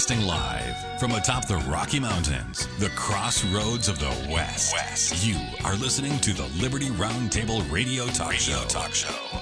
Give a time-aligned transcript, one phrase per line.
[0.00, 4.72] Broadcasting live from atop the Rocky Mountains, the crossroads of the West.
[4.72, 5.26] West.
[5.26, 8.64] You are listening to the Liberty Roundtable Radio Talk Radio Show.
[8.68, 9.39] Talk Show.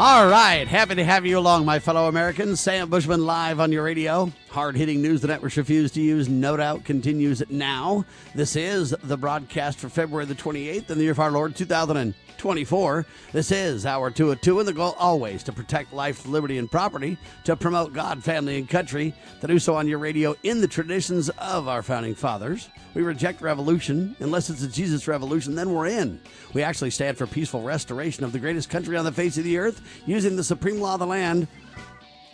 [0.00, 2.60] All right, happy to have you along, my fellow Americans.
[2.60, 4.30] Sam Bushman live on your radio.
[4.48, 8.04] Hard hitting news the networks refuse to use, no doubt, continues now.
[8.32, 13.06] This is the broadcast for February the 28th in the year of our Lord 2024.
[13.32, 16.70] This is our 2 of 2, and the goal always to protect life, liberty, and
[16.70, 20.68] property, to promote God, family, and country, to do so on your radio in the
[20.68, 22.68] traditions of our founding fathers.
[22.94, 24.16] We reject revolution.
[24.18, 26.20] Unless it's a Jesus revolution, then we're in.
[26.54, 29.58] We actually stand for peaceful restoration of the greatest country on the face of the
[29.58, 31.46] earth using the supreme law of the land,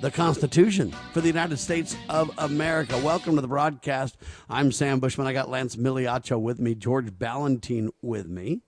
[0.00, 2.96] the Constitution for the United States of America.
[2.98, 4.16] Welcome to the broadcast.
[4.48, 5.26] I'm Sam Bushman.
[5.26, 8.62] I got Lance Migliaccio with me, George Balloutine with me.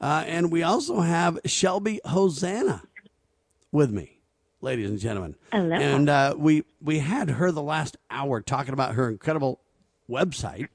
[0.00, 2.82] Uh, and we also have Shelby Hosanna
[3.70, 4.20] with me,
[4.60, 5.36] ladies and gentlemen.
[5.52, 5.76] Hello.
[5.76, 9.60] And uh, we, we had her the last hour talking about her incredible
[10.10, 10.68] website.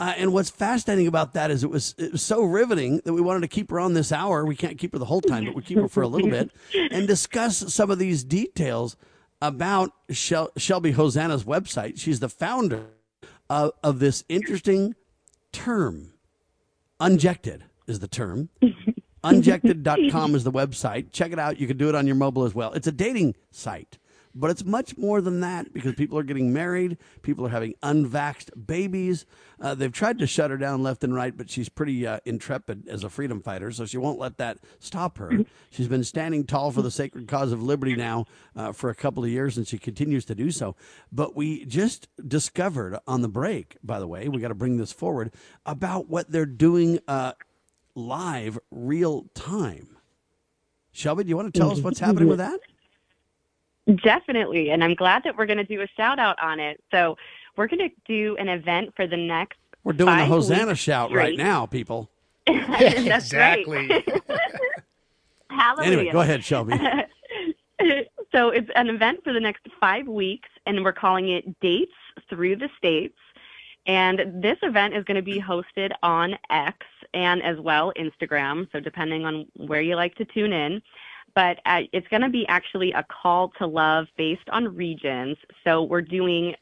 [0.00, 3.20] Uh, and what's fascinating about that is it was it was so riveting that we
[3.20, 4.44] wanted to keep her on this hour.
[4.44, 6.50] We can't keep her the whole time, but we keep her for a little bit
[6.90, 8.96] and discuss some of these details
[9.40, 11.98] about Shel- Shelby Hosanna's website.
[11.98, 12.86] She's the founder
[13.48, 14.94] of, of this interesting
[15.52, 16.14] term.
[16.98, 18.48] Unjected is the term.
[19.24, 21.12] Unjected.com is the website.
[21.12, 21.58] Check it out.
[21.58, 22.72] You can do it on your mobile as well.
[22.72, 23.98] It's a dating site.
[24.34, 28.66] But it's much more than that because people are getting married, people are having unvaxxed
[28.66, 29.26] babies.
[29.60, 32.88] Uh, they've tried to shut her down left and right, but she's pretty uh, intrepid
[32.88, 35.30] as a freedom fighter, so she won't let that stop her.
[35.70, 38.24] She's been standing tall for the sacred cause of liberty now
[38.56, 40.74] uh, for a couple of years, and she continues to do so.
[41.12, 44.92] But we just discovered on the break, by the way, we got to bring this
[44.92, 45.32] forward
[45.64, 47.32] about what they're doing uh,
[47.94, 49.96] live, real time.
[50.90, 52.60] Shelby, do you want to tell us what's happening with that?
[54.02, 54.70] Definitely.
[54.70, 56.82] And I'm glad that we're going to do a shout out on it.
[56.90, 57.16] So
[57.56, 59.58] we're going to do an event for the next.
[59.82, 61.22] We're doing the Hosanna shout straight.
[61.22, 62.08] right now, people.
[62.46, 63.88] That's exactly.
[64.28, 65.60] Right.
[65.60, 65.98] Hallelujah.
[65.98, 66.72] Anyway, go ahead, Shelby.
[68.32, 71.92] so it's an event for the next five weeks, and we're calling it Dates
[72.28, 73.16] Through the States.
[73.86, 76.78] And this event is going to be hosted on X
[77.12, 78.66] and as well Instagram.
[78.72, 80.82] So depending on where you like to tune in.
[81.34, 85.36] But uh, it's going to be actually a call to love based on regions.
[85.64, 86.54] So we're doing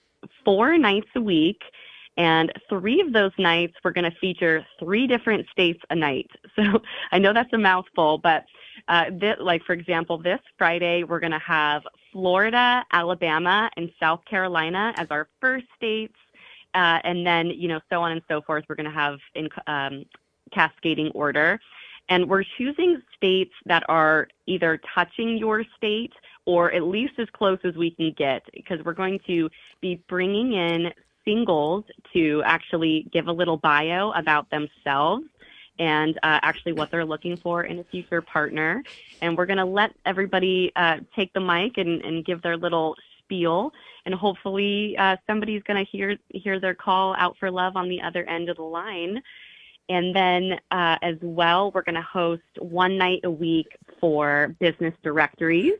[0.44, 1.60] four nights a week.
[2.18, 6.30] And three of those nights, we're going to feature three different states a night.
[6.54, 8.44] So I know that's a mouthful, but
[8.88, 9.06] uh,
[9.40, 11.82] like for example, this Friday we're going to have
[12.12, 16.14] Florida, Alabama, and South Carolina as our first states,
[16.74, 18.64] uh, and then you know so on and so forth.
[18.68, 20.04] We're going to have in um,
[20.52, 21.58] cascading order,
[22.12, 26.12] and we're choosing states that are either touching your state
[26.44, 29.48] or at least as close as we can get, because we're going to
[29.80, 30.92] be bringing in
[31.24, 35.24] singles to actually give a little bio about themselves
[35.78, 38.82] and uh, actually what they're looking for in a future partner.
[39.22, 42.94] And we're going to let everybody uh, take the mic and, and give their little
[43.20, 43.72] spiel.
[44.04, 48.02] And hopefully, uh, somebody's going to hear hear their call out for love on the
[48.02, 49.22] other end of the line.
[49.88, 54.94] And then, uh, as well, we're going to host one night a week for business
[55.02, 55.74] directories.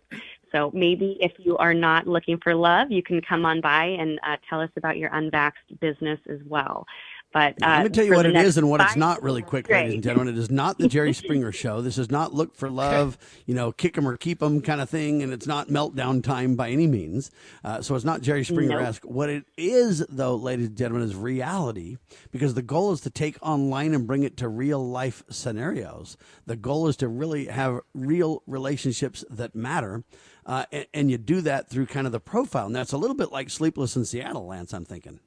[0.53, 4.21] So maybe if you are not looking for love, you can come on by and
[4.23, 6.87] uh, tell us about your unvaxxed business as well.
[7.33, 9.67] But uh, Let me tell you what it is and what it's not really quick,
[9.67, 9.79] Great.
[9.85, 10.35] ladies and gentlemen.
[10.35, 11.81] It is not the Jerry Springer show.
[11.81, 13.17] This is not look for love,
[13.47, 15.23] you know, kick 'em or keep 'em kind of thing.
[15.23, 17.31] And it's not meltdown time by any means.
[17.65, 19.05] Uh, so it's not Jerry Springer esque.
[19.05, 21.97] What it is, though, ladies and gentlemen, is reality
[22.31, 26.19] because the goal is to take online and bring it to real life scenarios.
[26.47, 30.05] The goal is to really have real relationships that matter.
[30.45, 32.67] Uh, and, and you do that through kind of the profile.
[32.67, 35.21] And that's a little bit like Sleepless in Seattle, Lance, I'm thinking.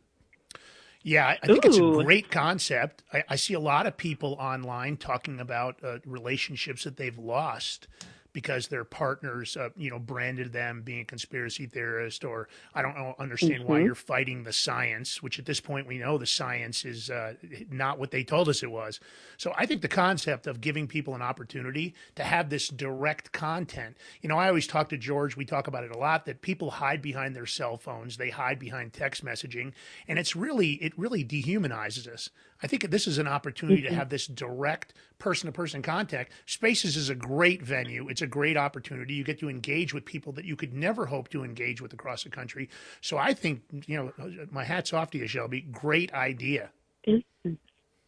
[1.06, 3.04] Yeah, I think it's a great concept.
[3.14, 7.88] I, I see a lot of people online talking about uh, relationships that they've lost
[8.36, 12.94] because their partners, uh, you know, branded them being a conspiracy theorist, or I don't
[12.94, 15.24] know, understand why you're fighting the science.
[15.24, 17.36] Which at this point we know the science is uh,
[17.72, 19.00] not what they told us it was.
[19.38, 23.96] So I think the concept of giving people an opportunity to have this direct content.
[24.22, 25.38] You know, I always talk to George.
[25.38, 28.18] We talk about it a lot that people hide behind their cell phones.
[28.18, 29.72] They hide behind text messaging,
[30.10, 32.30] and it's really it really dehumanizes us.
[32.66, 36.32] I think this is an opportunity to have this direct person to person contact.
[36.48, 38.08] Spaces is a great venue.
[38.10, 39.14] It's a great opportunity.
[39.14, 42.24] You get to engage with people that you could never hope to engage with across
[42.24, 42.70] the country.
[43.02, 45.62] So I think, you know, my hat's off to you, Shelby.
[45.62, 46.72] Great idea.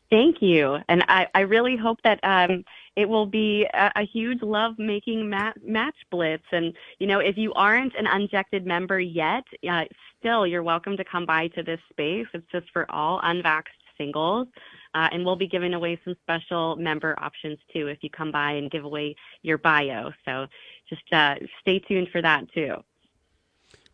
[0.10, 0.78] Thank you.
[0.90, 2.64] And I, I really hope that um,
[2.96, 6.46] it will be a, a huge love making mat- match blitz.
[6.52, 9.84] And, you know, if you aren't an unjected member yet, uh,
[10.20, 12.26] still you're welcome to come by to this space.
[12.34, 14.48] It's just for all unvaxxed singles.
[14.94, 18.54] Uh, and we'll be giving away some special member options too if you come by
[18.54, 20.12] and give away your bio.
[20.26, 20.48] So
[20.90, 22.84] just uh, stay tuned for that too.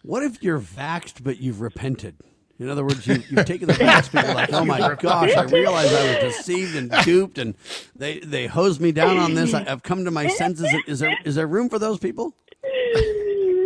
[0.03, 2.15] What if you're vaxxed but you've repented?
[2.59, 5.91] In other words, you, you've taken the vax people like, oh my gosh, I realize
[5.91, 7.55] I was deceived and duped, and
[7.95, 9.53] they they hosed me down on this.
[9.53, 10.71] I, have come to my senses.
[10.87, 12.35] Is there is there room for those people?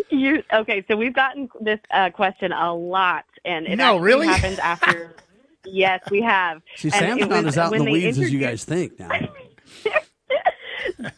[0.09, 0.85] You okay?
[0.87, 5.15] So we've gotten this uh, question a lot, and it no, really happened after.
[5.71, 6.61] Yes, we have.
[6.75, 9.09] See, Sam's not as out in the weeds as you guys think now.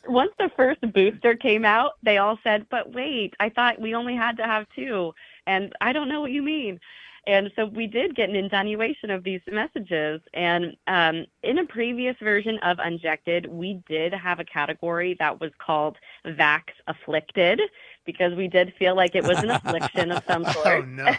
[0.07, 4.15] Once the first booster came out, they all said, "But wait, I thought we only
[4.15, 5.13] had to have two,
[5.45, 6.79] and I don't know what you mean."
[7.27, 10.21] And so we did get an insinuation of these messages.
[10.33, 15.51] And um, in a previous version of Unjected, we did have a category that was
[15.59, 17.61] called Vax Afflicted
[18.05, 20.65] because we did feel like it was an affliction of some sort.
[20.65, 21.15] Oh, no.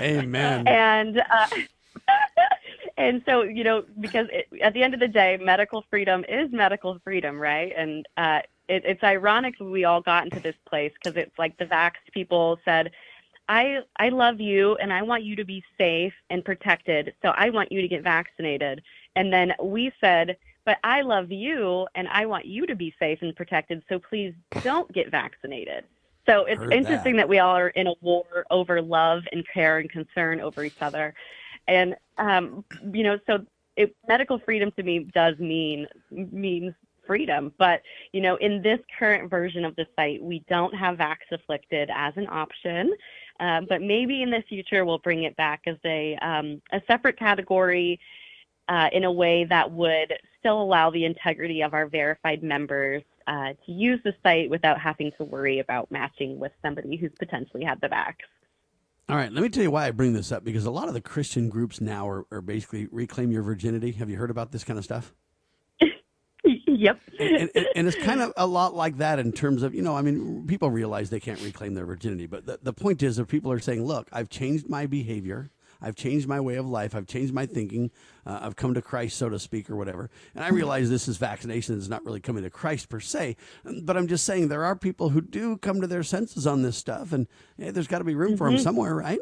[0.00, 0.68] Amen.
[0.68, 1.48] and, uh,
[2.96, 6.50] and so, you know, because it, at the end of the day, medical freedom is
[6.52, 7.72] medical freedom, right?
[7.76, 11.66] And uh, it, it's ironic we all got into this place because it's like the
[11.66, 12.90] vax people said,
[13.48, 17.14] I I love you and I want you to be safe and protected.
[17.22, 18.82] So I want you to get vaccinated.
[19.16, 23.18] And then we said, but I love you and I want you to be safe
[23.20, 23.82] and protected.
[23.88, 25.84] So please don't get vaccinated.
[26.26, 27.22] So it's Heard interesting that.
[27.22, 27.28] that.
[27.28, 31.14] we all are in a war over love and care and concern over each other.
[31.68, 33.44] And um, you know, so
[33.76, 36.74] it, medical freedom to me does mean means
[37.06, 37.52] freedom.
[37.58, 37.82] But
[38.12, 42.14] you know, in this current version of the site, we don't have vax afflicted as
[42.16, 42.92] an option.
[43.40, 47.18] Um, but maybe in the future we'll bring it back as a um, a separate
[47.18, 47.98] category
[48.68, 53.52] uh, in a way that would still allow the integrity of our verified members uh,
[53.66, 57.80] to use the site without having to worry about matching with somebody who's potentially had
[57.80, 58.14] the vax.
[59.08, 60.94] All right, let me tell you why I bring this up because a lot of
[60.94, 63.92] the Christian groups now are, are basically reclaim your virginity.
[63.92, 65.12] Have you heard about this kind of stuff?
[66.44, 67.00] yep.
[67.18, 69.96] and, and, and, it's kind of a lot like that in terms of, you know,
[69.96, 72.26] I mean, people realize they can't reclaim their virginity.
[72.26, 75.50] But the, the point is, if people are saying, look, I've changed my behavior,
[75.82, 77.90] I've changed my way of life, I've changed my thinking,
[78.24, 80.10] uh, I've come to Christ, so to speak, or whatever.
[80.34, 83.36] And I realize this is vaccination is not really coming to Christ per se.
[83.82, 86.76] But I'm just saying there are people who do come to their senses on this
[86.76, 87.12] stuff.
[87.12, 87.26] And
[87.58, 88.38] hey, there's got to be room mm-hmm.
[88.38, 89.18] for them somewhere, right?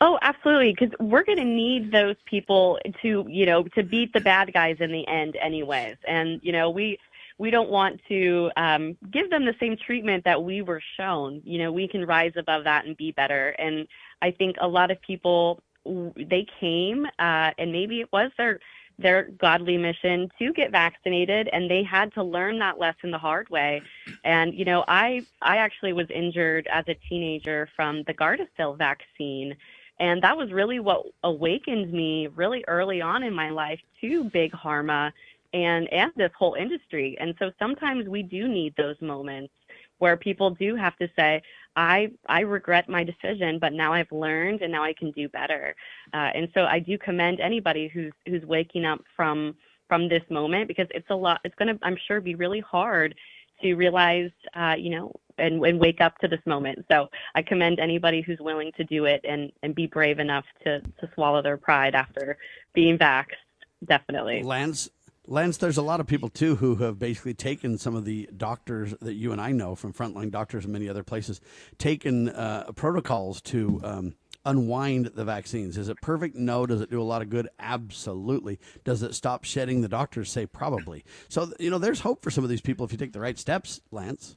[0.00, 0.74] Oh, absolutely.
[0.76, 4.78] Because we're going to need those people to, you know, to beat the bad guys
[4.80, 5.96] in the end, anyways.
[6.08, 6.98] And you know, we
[7.38, 11.40] we don't want to um, give them the same treatment that we were shown.
[11.44, 13.50] You know, we can rise above that and be better.
[13.50, 13.86] And
[14.22, 18.60] I think a lot of people they came, uh, and maybe it was their
[18.98, 23.48] their godly mission to get vaccinated and they had to learn that lesson the hard
[23.48, 23.80] way
[24.22, 29.56] and you know i i actually was injured as a teenager from the gardasil vaccine
[29.98, 34.52] and that was really what awakened me really early on in my life to big
[34.52, 35.12] pharma
[35.52, 37.16] and, and this whole industry.
[37.20, 39.52] And so sometimes we do need those moments
[39.98, 41.42] where people do have to say,
[41.76, 45.74] I, I regret my decision, but now I've learned and now I can do better.
[46.12, 49.54] Uh, and so I do commend anybody who's, who's waking up from,
[49.88, 53.14] from this moment because it's a lot, it's going to, I'm sure, be really hard
[53.62, 56.84] to realize, uh, you know, and, and wake up to this moment.
[56.90, 60.80] So I commend anybody who's willing to do it and, and be brave enough to,
[60.80, 62.36] to swallow their pride after
[62.74, 63.36] being vaxxed.
[63.84, 64.42] Definitely.
[64.42, 64.90] Lance,
[65.26, 68.92] Lance, there's a lot of people too who have basically taken some of the doctors
[69.00, 71.40] that you and I know from frontline doctors and many other places,
[71.78, 74.14] taken uh, protocols to um,
[74.44, 75.78] unwind the vaccines.
[75.78, 76.34] Is it perfect?
[76.34, 76.66] No.
[76.66, 77.48] Does it do a lot of good?
[77.60, 78.58] Absolutely.
[78.82, 79.80] Does it stop shedding?
[79.80, 81.04] The doctors say probably.
[81.28, 83.38] So, you know, there's hope for some of these people if you take the right
[83.38, 84.34] steps, Lance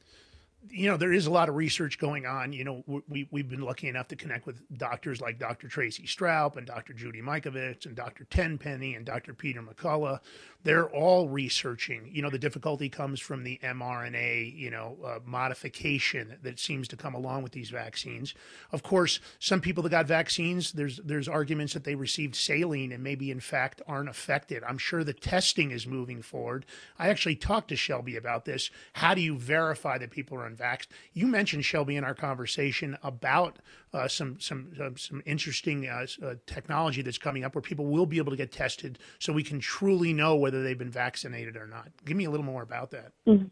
[0.70, 2.54] you know, there is a lot of research going on.
[2.54, 5.68] You know, we, we've been lucky enough to connect with doctors like Dr.
[5.68, 6.94] Tracy Straub and Dr.
[6.94, 8.26] Judy Mikovits and Dr.
[8.26, 9.34] Tenpenny and Dr.
[9.34, 10.20] Peter McCullough.
[10.64, 12.10] They're all researching.
[12.12, 16.98] You know, the difficulty comes from the mRNA, you know, uh, modification that seems to
[16.98, 18.34] come along with these vaccines.
[18.72, 23.04] Of course, some people that got vaccines, there's there's arguments that they received saline and
[23.04, 24.64] maybe in fact aren't affected.
[24.64, 26.66] I'm sure the testing is moving forward.
[26.98, 28.72] I actually talked to Shelby about this.
[28.94, 30.88] How do you verify that people are unvaxxed?
[31.14, 33.58] You mentioned Shelby in our conversation about
[33.94, 38.06] uh, some some uh, some interesting uh, uh, technology that's coming up where people will
[38.06, 41.68] be able to get tested, so we can truly know whether they've been vaccinated or
[41.68, 41.90] not.
[42.06, 43.12] Give me a little more about that.
[43.28, 43.46] Mm-hmm.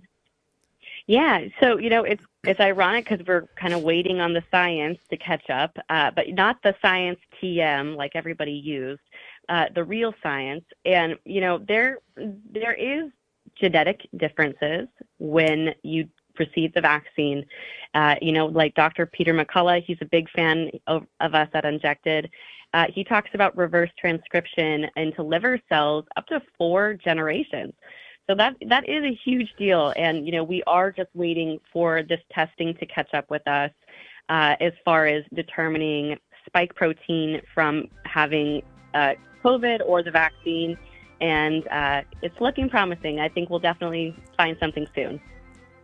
[1.07, 5.00] Yeah, so you know it's it's ironic because we're kind of waiting on the science
[5.10, 9.01] to catch up, uh, but not the science TM like everybody used,
[9.50, 10.63] uh, the real science.
[10.86, 13.12] And you know there there is
[13.55, 14.88] genetic differences
[15.19, 16.07] when you
[16.40, 17.46] receive the vaccine.
[17.94, 19.06] Uh, you know, like Dr.
[19.06, 22.30] Peter McCullough, he's a big fan of, of us at Unjected.
[22.74, 27.74] Uh, he talks about reverse transcription into liver cells up to four generations.
[28.28, 32.04] So that that is a huge deal, and you know we are just waiting for
[32.04, 33.72] this testing to catch up with us
[34.30, 38.62] uh, as far as determining spike protein from having
[38.94, 39.13] uh,
[39.44, 40.78] COVID or the vaccine,
[41.20, 43.20] and uh, it's looking promising.
[43.20, 45.20] I think we'll definitely find something soon.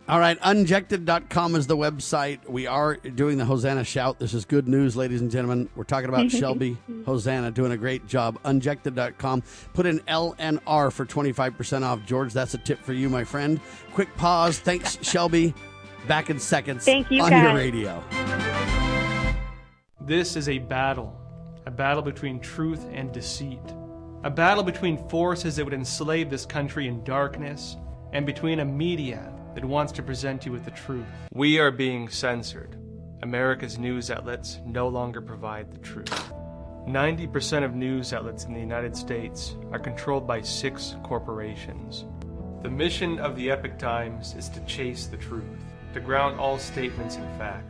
[0.08, 2.48] All right, unjected.com is the website.
[2.48, 4.18] We are doing the Hosanna shout.
[4.18, 5.68] This is good news, ladies and gentlemen.
[5.76, 6.76] We're talking about Shelby
[7.06, 8.36] Hosanna doing a great job.
[8.44, 9.44] Unjected.com.
[9.72, 12.04] Put in LNR for 25% off.
[12.06, 13.60] George, that's a tip for you, my friend.
[13.92, 14.58] Quick pause.
[14.58, 15.54] Thanks, Shelby.
[16.08, 17.44] Back in seconds Thank you, on guys.
[17.44, 18.02] your radio.
[20.00, 21.14] This is a battle,
[21.66, 23.60] a battle between truth and deceit,
[24.24, 27.76] a battle between forces that would enslave this country in darkness,
[28.12, 31.06] and between a media that wants to present you with the truth.
[31.32, 32.76] We are being censored.
[33.22, 36.32] America's news outlets no longer provide the truth.
[36.86, 42.06] 90% of news outlets in the United States are controlled by six corporations.
[42.62, 45.44] The mission of the Epoch Times is to chase the truth,
[45.94, 47.69] to ground all statements in fact.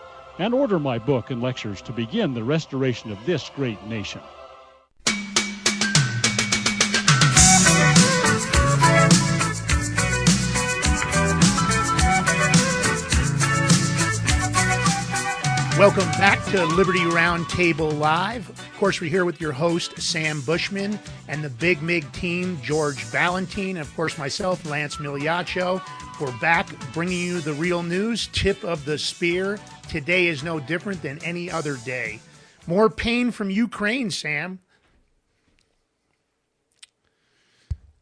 [0.39, 4.21] and order my book and lectures to begin the restoration of this great nation.
[15.81, 18.60] Welcome back to Liberty Roundtable Live.
[18.81, 20.97] Course, we're here with your host, Sam Bushman,
[21.27, 25.79] and the Big Mig team, George Valentine, and of course, myself, Lance Migliaccio.
[26.19, 29.59] We're back bringing you the real news, tip of the spear.
[29.87, 32.21] Today is no different than any other day.
[32.65, 34.57] More pain from Ukraine, Sam.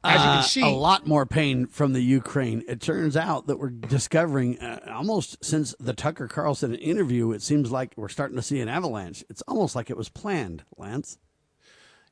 [0.03, 2.63] As you Uh, can see, a lot more pain from the Ukraine.
[2.67, 7.69] It turns out that we're discovering uh, almost since the Tucker Carlson interview, it seems
[7.71, 9.25] like we're starting to see an avalanche.
[9.29, 11.17] It's almost like it was planned, Lance.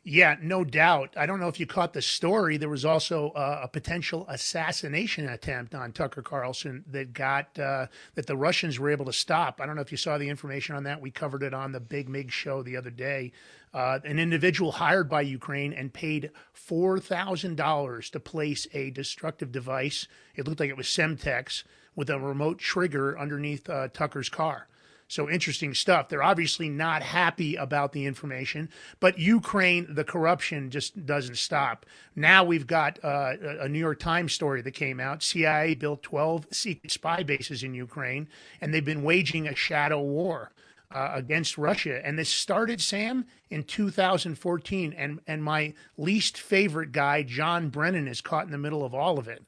[0.10, 1.16] Yeah, no doubt.
[1.18, 2.56] I don't know if you caught the story.
[2.56, 8.26] There was also uh, a potential assassination attempt on Tucker Carlson that got uh, that
[8.26, 9.60] the Russians were able to stop.
[9.60, 11.02] I don't know if you saw the information on that.
[11.02, 13.34] We covered it on the Big Mig show the other day.
[13.74, 19.52] Uh, an individual hired by Ukraine and paid four thousand dollars to place a destructive
[19.52, 20.08] device.
[20.38, 21.66] It looked like it was Semtex
[21.98, 24.70] with a remote trigger underneath uh, Tucker's car.
[25.08, 26.10] So interesting stuff.
[26.10, 31.86] They're obviously not happy about the information, but Ukraine, the corruption just doesn't stop.
[32.16, 35.24] Now we've got uh, a New York Times story that came out.
[35.24, 38.28] CIA built 12 secret spy bases in Ukraine,
[38.60, 40.52] and they've been waging a shadow war.
[40.90, 44.94] Uh, against Russia, and this started, Sam, in 2014.
[44.94, 49.20] And and my least favorite guy, John Brennan, is caught in the middle of all
[49.20, 49.44] of it.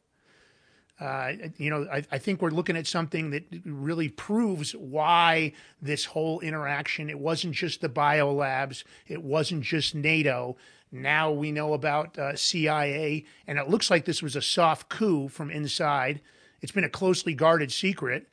[1.00, 6.06] Uh, you know, I, I think we're looking at something that really proves why this
[6.06, 7.10] whole interaction.
[7.10, 8.84] It wasn't just the biolabs.
[9.08, 10.58] It wasn't just NATO.
[10.92, 15.30] Now we know about uh, CIA, and it looks like this was a soft coup
[15.30, 16.20] from inside.
[16.62, 18.28] It's been a closely guarded secret,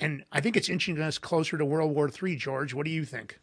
[0.00, 2.36] and I think it's inching us closer to World War III.
[2.36, 3.38] George, what do you think?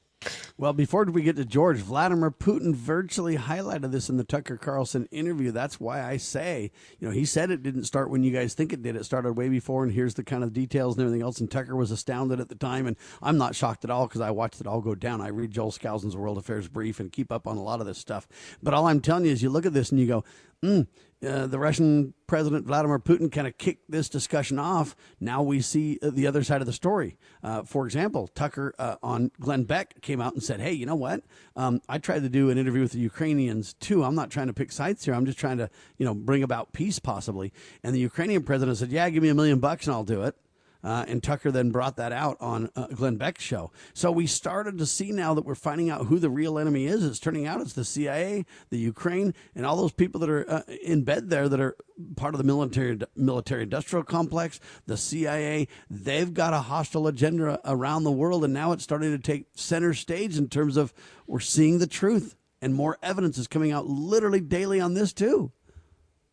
[0.57, 5.07] Well, before we get to George, Vladimir Putin virtually highlighted this in the Tucker Carlson
[5.11, 5.51] interview.
[5.51, 8.71] That's why I say, you know, he said it didn't start when you guys think
[8.71, 8.95] it did.
[8.95, 11.39] It started way before, and here's the kind of details and everything else.
[11.39, 14.31] And Tucker was astounded at the time, and I'm not shocked at all because I
[14.31, 15.21] watched it all go down.
[15.21, 17.97] I read Joel Skousen's World Affairs Brief and keep up on a lot of this
[17.97, 18.27] stuff.
[18.61, 20.23] But all I'm telling you is, you look at this and you go,
[20.63, 20.87] mm,
[21.25, 24.95] uh, the Russian President Vladimir Putin kind of kicked this discussion off.
[25.19, 27.17] Now we see uh, the other side of the story.
[27.43, 30.95] Uh, for example, Tucker uh, on Glenn Beck came out and said, "Hey, you know
[30.95, 31.23] what?
[31.55, 34.03] Um, I tried to do an interview with the Ukrainians too.
[34.03, 35.13] I'm not trying to pick sides here.
[35.13, 37.53] I'm just trying to, you know, bring about peace possibly."
[37.83, 40.35] And the Ukrainian president said, "Yeah, give me a million bucks and I'll do it."
[40.83, 43.71] Uh, and Tucker then brought that out on uh, Glenn Beck's show.
[43.93, 47.05] So we started to see now that we're finding out who the real enemy is.
[47.05, 50.61] It's turning out it's the CIA, the Ukraine, and all those people that are uh,
[50.83, 51.77] in bed there that are
[52.17, 54.59] part of the military military industrial complex.
[54.85, 59.19] The CIA, they've got a hostile agenda around the world, and now it's starting to
[59.19, 60.93] take center stage in terms of
[61.27, 65.51] we're seeing the truth, and more evidence is coming out literally daily on this too.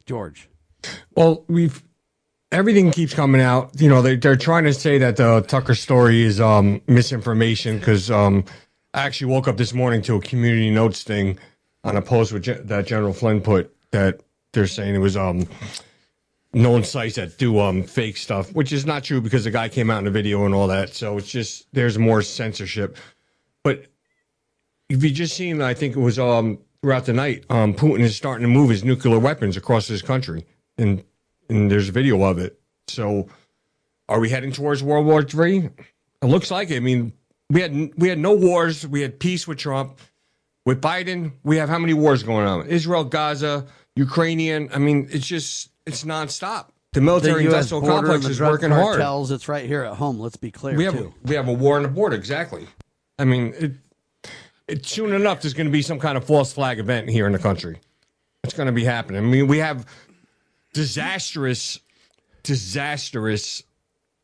[0.07, 0.49] George.
[1.15, 1.85] Well, we've
[2.53, 3.71] everything keeps coming out.
[3.81, 8.11] You know, they, they're trying to say that the Tucker story is um, misinformation because
[8.11, 8.45] um,
[8.95, 11.39] I actually woke up this morning to a community notes thing
[11.85, 14.21] on a post with that General Flynn put that
[14.53, 15.47] they're saying it was um,
[16.53, 19.91] known sites that do um, fake stuff, which is not true because the guy came
[19.91, 20.95] out in a video and all that.
[20.95, 22.97] So it's just there's more censorship.
[23.63, 23.87] But
[24.89, 28.17] if you just seen, I think it was um, throughout the night, um, Putin is
[28.17, 30.45] starting to move his nuclear weapons across his country
[30.77, 31.05] and
[31.51, 32.61] and there's a video of it.
[32.89, 33.29] So,
[34.09, 35.59] are we heading towards World War Three?
[36.23, 36.77] It looks like it.
[36.77, 37.13] I mean,
[37.51, 38.87] we had we had no wars.
[38.87, 39.99] We had peace with Trump.
[40.67, 42.67] With Biden, we have how many wars going on?
[42.67, 43.67] Israel, Gaza,
[43.97, 44.69] Ukrainian.
[44.75, 46.67] I mean, it's just it's nonstop.
[46.93, 48.99] The military the industrial complex is working hard.
[48.99, 50.19] cartels, It's right here at home.
[50.19, 51.15] Let's be clear We have too.
[51.25, 52.17] we have a war on the border.
[52.17, 52.67] Exactly.
[53.19, 53.73] I mean, it,
[54.69, 57.33] it soon enough there's going to be some kind of false flag event here in
[57.33, 57.81] the country.
[58.45, 59.23] It's going to be happening.
[59.23, 59.87] I mean, we have
[60.73, 61.81] disastrous,
[62.43, 63.63] disastrous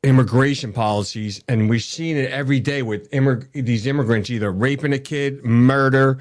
[0.03, 4.99] immigration policies, and we've seen it every day with immig- these immigrants either raping a
[4.99, 6.19] kid, murder,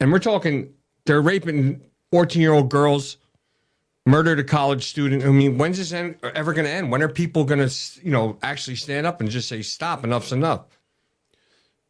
[0.00, 0.72] and we're talking
[1.04, 1.80] they're raping
[2.12, 3.16] 14 year old girls,
[4.06, 5.24] murdered a college student.
[5.24, 6.90] I mean, when's this end, ever going to end?
[6.90, 10.32] When are people going to, you know, actually stand up and just say, stop, enough's
[10.32, 10.66] enough?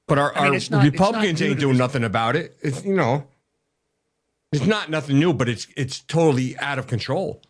[0.06, 2.56] But our, I mean, our not- Republicans ain't doing nothing about it.
[2.62, 3.26] It's, you know,
[4.52, 7.42] it's not nothing new, but it's it's totally out of control.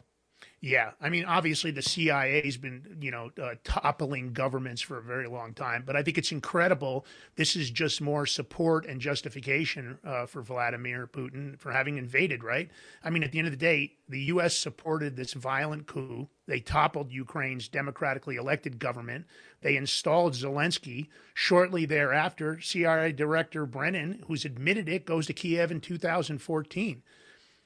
[0.60, 5.28] Yeah, I mean, obviously the CIA's been, you know, uh, toppling governments for a very
[5.28, 7.06] long time, but I think it's incredible.
[7.36, 12.68] This is just more support and justification uh, for Vladimir Putin for having invaded, right?
[13.04, 14.56] I mean, at the end of the day, the U.S.
[14.56, 16.28] supported this violent coup.
[16.48, 19.26] They toppled Ukraine's democratically elected government.
[19.60, 21.06] They installed Zelensky.
[21.34, 27.02] Shortly thereafter, CIA Director Brennan, who's admitted it, goes to Kiev in 2014.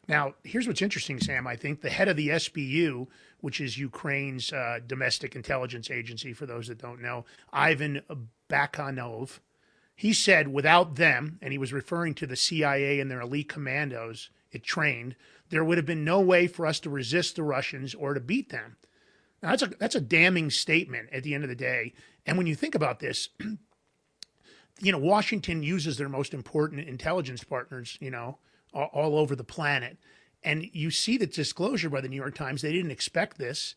[0.08, 1.46] Now, here's what's interesting, Sam.
[1.46, 3.06] I think the head of the SBU,
[3.40, 8.02] which is Ukraine's uh, domestic intelligence agency, for those that don't know, Ivan
[8.50, 9.38] Bakanov,
[9.94, 14.30] he said without them, and he was referring to the CIA and their elite commandos
[14.50, 15.16] it trained,
[15.50, 18.50] there would have been no way for us to resist the Russians or to beat
[18.50, 18.76] them.
[19.42, 21.94] Now, that's a that's a damning statement at the end of the day.
[22.26, 23.28] And when you think about this,
[24.80, 28.38] you know, Washington uses their most important intelligence partners, you know,
[28.72, 29.98] all, over the planet.
[30.42, 32.62] And you see the disclosure by the New York Times.
[32.62, 33.74] They didn't expect this.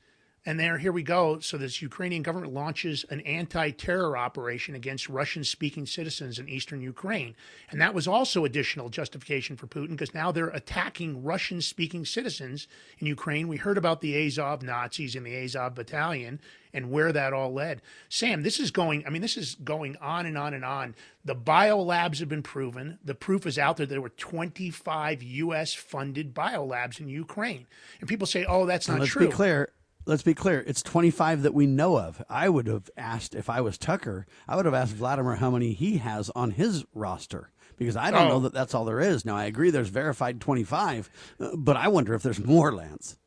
[0.47, 1.39] And there, here we go.
[1.39, 7.35] So this Ukrainian government launches an anti-terror operation against Russian-speaking citizens in eastern Ukraine,
[7.71, 12.67] and that was also additional justification for Putin because now they're attacking Russian-speaking citizens
[12.99, 13.47] in Ukraine.
[13.47, 16.39] We heard about the Azov Nazis in the Azov Battalion
[16.75, 17.81] and where that all led.
[18.09, 19.03] Sam, this is going.
[19.07, 20.93] I mean, this is going on and on and on.
[21.23, 22.99] The biolabs have been proven.
[23.03, 23.85] The proof is out there.
[23.85, 27.65] There were 25 U.S.-funded biolabs in Ukraine,
[27.99, 29.71] and people say, "Oh, that's not let's true." be clear.
[30.07, 30.63] Let's be clear.
[30.67, 32.21] It's 25 that we know of.
[32.29, 34.27] I would have asked if I was Tucker.
[34.47, 38.27] I would have asked Vladimir how many he has on his roster because I don't
[38.27, 38.29] Oh.
[38.29, 39.25] know that that's all there is.
[39.25, 43.17] Now I agree there's verified 25, uh, but I wonder if there's more Lance.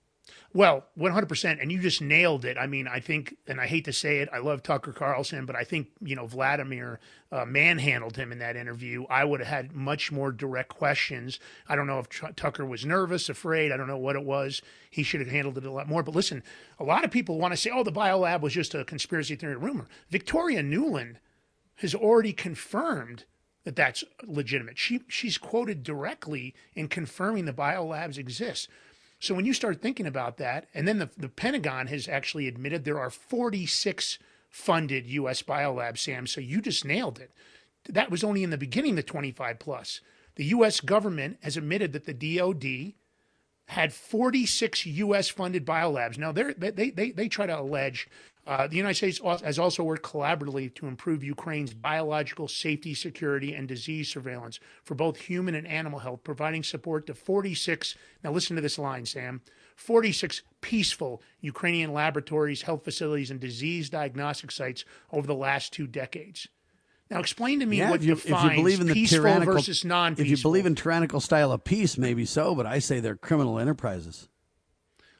[0.55, 1.61] Well, 100%.
[1.61, 2.57] And you just nailed it.
[2.57, 5.55] I mean, I think, and I hate to say it, I love Tucker Carlson, but
[5.55, 9.05] I think, you know, Vladimir uh, manhandled him in that interview.
[9.11, 11.39] I would have had much more direct questions.
[11.69, 13.73] I don't know if Tucker was nervous, afraid.
[13.73, 14.63] I don't know what it was.
[14.91, 16.03] He should have handled it a lot more.
[16.03, 16.43] But listen,
[16.79, 19.57] a lot of people want to say, oh, the biolab was just a conspiracy theory
[19.57, 19.87] rumor.
[20.09, 21.17] Victoria Nuland
[21.77, 23.25] has already confirmed
[23.65, 24.79] that that's legitimate.
[24.79, 28.67] She she's quoted directly in confirming the biolabs exist.
[29.21, 32.85] So when you start thinking about that, and then the, the Pentagon has actually admitted
[32.85, 35.43] there are 46 funded U.S.
[35.43, 36.27] biolabs, Sam.
[36.27, 37.33] So you just nailed it.
[37.89, 40.01] that was only in the beginning, the 25 plus.
[40.37, 40.81] The U.S.
[40.81, 42.95] government has admitted that the DOD
[43.67, 45.29] had 46 U.S.
[45.29, 46.17] funded biolabs.
[46.17, 48.09] Now, they they, they, they try to allege
[48.49, 53.69] uh, the United States has also worked collaboratively to improve Ukraine's biological safety, security, and
[53.69, 57.95] disease surveillance for both human and animal health, providing support to 46.
[58.25, 59.43] Now, listen to this line, Sam
[59.77, 66.49] 46 peaceful Ukrainian laboratories, health facilities, and disease diagnostic sites over the last two decades.
[67.11, 69.55] Now, explain to me yeah, what you, defines if you believe in the peaceful tyrannical,
[69.55, 70.33] versus non-peaceful.
[70.33, 73.59] If you believe in tyrannical style of peace, maybe so, but I say they're criminal
[73.59, 74.29] enterprises.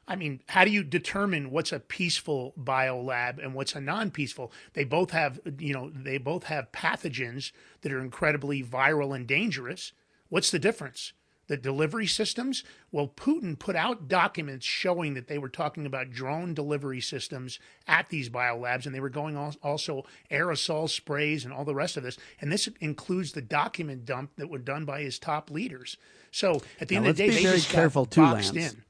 [0.09, 4.51] I mean, how do you determine what's a peaceful biolab and what's a non-peaceful?
[4.73, 9.93] They both have, you know, they both have pathogens that are incredibly viral and dangerous.
[10.27, 11.13] What's the difference?
[11.45, 12.63] The delivery systems?
[12.91, 18.09] Well, Putin put out documents showing that they were talking about drone delivery systems at
[18.09, 22.17] these biolabs, and they were going also aerosol sprays and all the rest of this.
[22.41, 25.97] And this includes the document dump that were done by his top leaders.
[26.31, 28.21] So at the now, end of the day, be they very just careful got too,
[28.21, 28.73] boxed Lance.
[28.73, 28.83] in.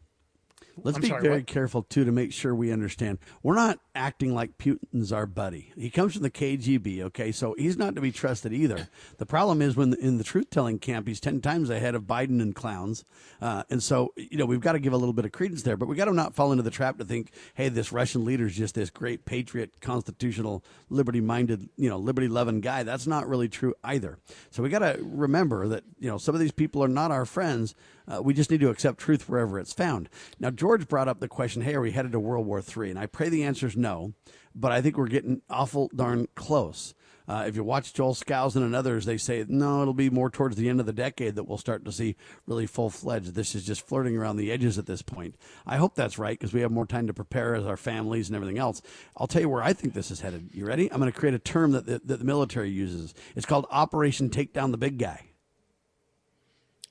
[0.84, 1.48] Let's I'm be sorry, very what?
[1.48, 3.20] careful too to make sure we understand.
[3.44, 5.72] We're not acting like Putin's our buddy.
[5.78, 8.88] He comes from the KGB, okay, so he's not to be trusted either.
[9.18, 12.56] The problem is when in the truth-telling camp, he's ten times ahead of Biden and
[12.56, 13.06] clowns,
[13.42, 15.78] uh, and so you know we've got to give a little bit of credence there.
[15.78, 18.46] But we got to not fall into the trap to think, hey, this Russian leader
[18.46, 22.84] is just this great patriot, constitutional, liberty-minded, you know, liberty-loving guy.
[22.84, 24.18] That's not really true either.
[24.52, 27.26] So we got to remember that you know some of these people are not our
[27.26, 27.76] friends.
[28.10, 30.10] Uh, we just need to accept truth wherever it's found.
[30.40, 32.90] Now, George brought up the question, hey, are we headed to World War III?
[32.90, 34.14] And I pray the answer is no,
[34.56, 36.94] but I think we're getting awful darn close.
[37.30, 40.56] Uh, if you watch Joel Skousen and others, they say, no, it'll be more towards
[40.56, 42.16] the end of the decade that we'll start to see
[42.48, 43.36] really full fledged.
[43.36, 45.36] This is just flirting around the edges at this point.
[45.64, 48.36] I hope that's right because we have more time to prepare as our families and
[48.36, 48.82] everything else.
[49.16, 50.50] I'll tell you where I think this is headed.
[50.54, 50.92] You ready?
[50.92, 53.14] I'm going to create a term that the, that the military uses.
[53.36, 55.28] It's called Operation Take Down the Big Guy.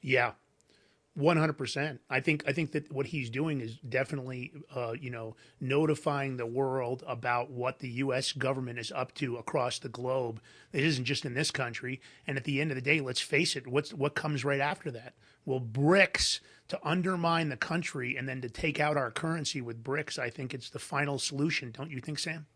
[0.01, 0.35] Yeah,
[1.19, 2.01] one hundred percent.
[2.09, 6.47] I think I think that what he's doing is definitely, uh, you know, notifying the
[6.47, 8.33] world about what the U.S.
[8.33, 10.41] government is up to across the globe.
[10.73, 12.01] It isn't just in this country.
[12.27, 13.67] And at the end of the day, let's face it.
[13.67, 15.15] What's what comes right after that?
[15.45, 20.19] Well, BRICS to undermine the country and then to take out our currency with BRICS.
[20.19, 21.73] I think it's the final solution.
[21.73, 22.47] Don't you think, Sam?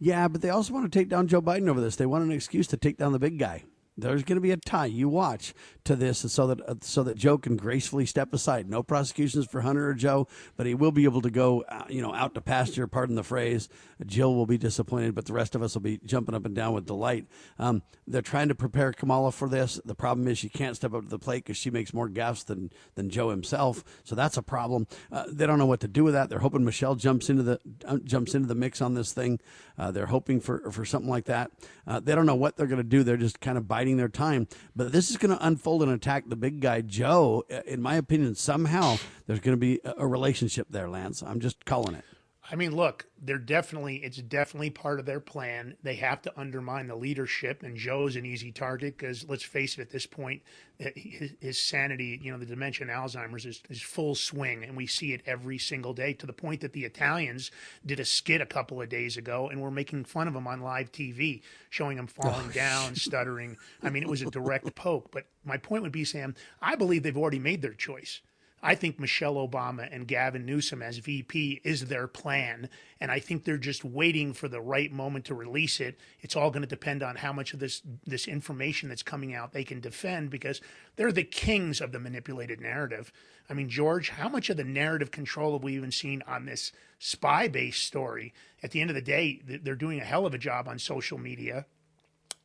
[0.00, 1.96] Yeah, but they also want to take down Joe Biden over this.
[1.96, 3.64] They want an excuse to take down the big guy.
[3.96, 4.86] There's going to be a tie.
[4.86, 5.54] You watch
[5.84, 8.68] to this, so that uh, so that Joe can gracefully step aside.
[8.68, 10.26] No prosecutions for Hunter or Joe,
[10.56, 12.86] but he will be able to go, uh, you know, out to pasture.
[12.86, 13.68] Pardon the phrase.
[14.04, 16.74] Jill will be disappointed, but the rest of us will be jumping up and down
[16.74, 17.26] with delight.
[17.58, 19.80] Um, they're trying to prepare Kamala for this.
[19.84, 22.44] The problem is she can't step up to the plate because she makes more gaffes
[22.44, 23.84] than than Joe himself.
[24.02, 24.88] So that's a problem.
[25.12, 26.30] Uh, they don't know what to do with that.
[26.30, 29.38] They're hoping Michelle jumps into the uh, jumps into the mix on this thing.
[29.78, 31.52] Uh, they're hoping for for something like that.
[31.86, 33.04] Uh, they don't know what they're going to do.
[33.04, 34.48] They're just kind of biting their time.
[34.74, 37.44] But this is going to unfold and attack the big guy, Joe.
[37.50, 41.22] Uh, in my opinion, somehow there's going to be a, a relationship there, Lance.
[41.22, 42.04] I'm just calling it.
[42.50, 45.76] I mean, look, they're definitely it's definitely part of their plan.
[45.82, 49.80] They have to undermine the leadership, and Joe's an easy target because let's face it,
[49.80, 50.42] at this point,
[50.78, 54.76] eh, his, his sanity, you know, the dementia and Alzheimer's is, is full swing, and
[54.76, 57.50] we see it every single day to the point that the Italians
[57.86, 60.60] did a skit a couple of days ago, and we're making fun of him on
[60.60, 63.56] live TV, showing him falling down, stuttering.
[63.82, 65.10] I mean, it was a direct poke.
[65.10, 68.20] But my point would be, Sam, I believe they've already made their choice.
[68.64, 72.70] I think Michelle Obama and Gavin Newsom as VP is their plan.
[72.98, 75.98] And I think they're just waiting for the right moment to release it.
[76.22, 79.52] It's all going to depend on how much of this, this information that's coming out
[79.52, 80.62] they can defend because
[80.96, 83.12] they're the kings of the manipulated narrative.
[83.50, 86.72] I mean, George, how much of the narrative control have we even seen on this
[86.98, 88.32] spy based story?
[88.62, 91.18] At the end of the day, they're doing a hell of a job on social
[91.18, 91.66] media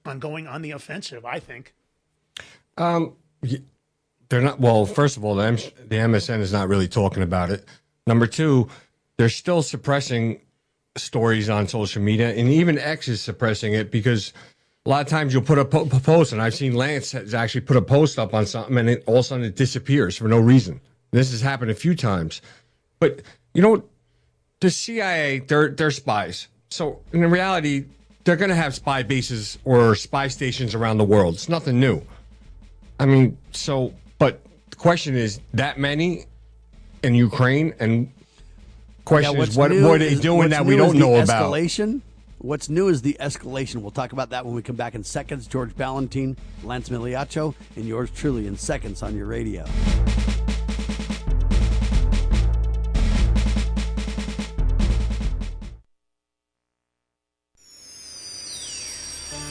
[0.05, 1.73] on going on the offensive, I think.
[2.77, 3.15] Um,
[4.29, 4.59] they're not.
[4.59, 7.65] Well, first of all, the, M- the MSN is not really talking about it.
[8.07, 8.69] Number two,
[9.17, 10.41] they're still suppressing
[10.97, 14.33] stories on social media, and even X is suppressing it because
[14.85, 17.61] a lot of times you'll put a po- post, and I've seen Lance has actually
[17.61, 20.27] put a post up on something, and it, all of a sudden it disappears for
[20.27, 20.79] no reason.
[21.11, 22.41] This has happened a few times,
[22.99, 23.21] but
[23.53, 23.83] you know,
[24.59, 26.47] the CIA, they're they're spies.
[26.69, 27.85] So in reality,
[28.23, 31.35] they're going to have spy bases or spy stations around the world.
[31.35, 32.01] It's nothing new.
[32.99, 36.25] I mean, so, but the question is that many
[37.01, 38.11] in Ukraine, and
[39.05, 40.99] question Yeah, is what what are they is- doing what's that we new is don't
[40.99, 41.51] the know about?
[41.51, 42.01] Escalation.
[42.41, 43.77] What's new is the escalation.
[43.81, 45.45] We'll talk about that when we come back in seconds.
[45.45, 49.65] George Ballantyne, Lance Migliaccio, and yours truly in seconds on your radio.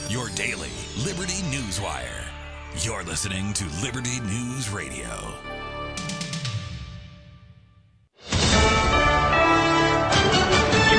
[0.09, 0.69] Your daily
[1.05, 2.28] Liberty News Newswire.
[2.81, 5.58] You're listening to Liberty News Radio.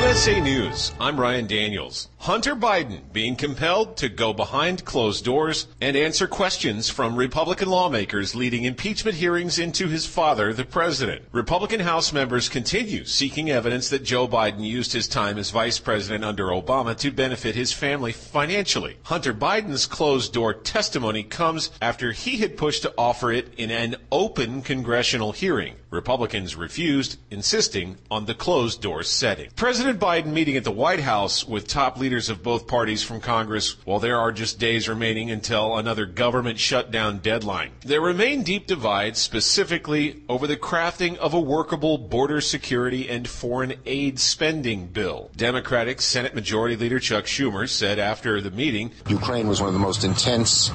[0.01, 2.09] USA News, I'm Ryan Daniels.
[2.17, 8.33] Hunter Biden being compelled to go behind closed doors and answer questions from Republican lawmakers
[8.33, 11.25] leading impeachment hearings into his father, the president.
[11.31, 16.25] Republican House members continue seeking evidence that Joe Biden used his time as vice president
[16.25, 18.97] under Obama to benefit his family financially.
[19.03, 23.97] Hunter Biden's closed door testimony comes after he had pushed to offer it in an
[24.11, 25.75] open congressional hearing.
[25.91, 29.49] Republicans refused, insisting on the closed door setting.
[29.57, 33.75] President Biden meeting at the White House with top leaders of both parties from Congress
[33.85, 37.71] while there are just days remaining until another government shutdown deadline.
[37.85, 43.73] There remain deep divides specifically over the crafting of a workable border security and foreign
[43.85, 45.29] aid spending bill.
[45.35, 49.79] Democratic Senate Majority Leader Chuck Schumer said after the meeting Ukraine was one of the
[49.79, 50.71] most intense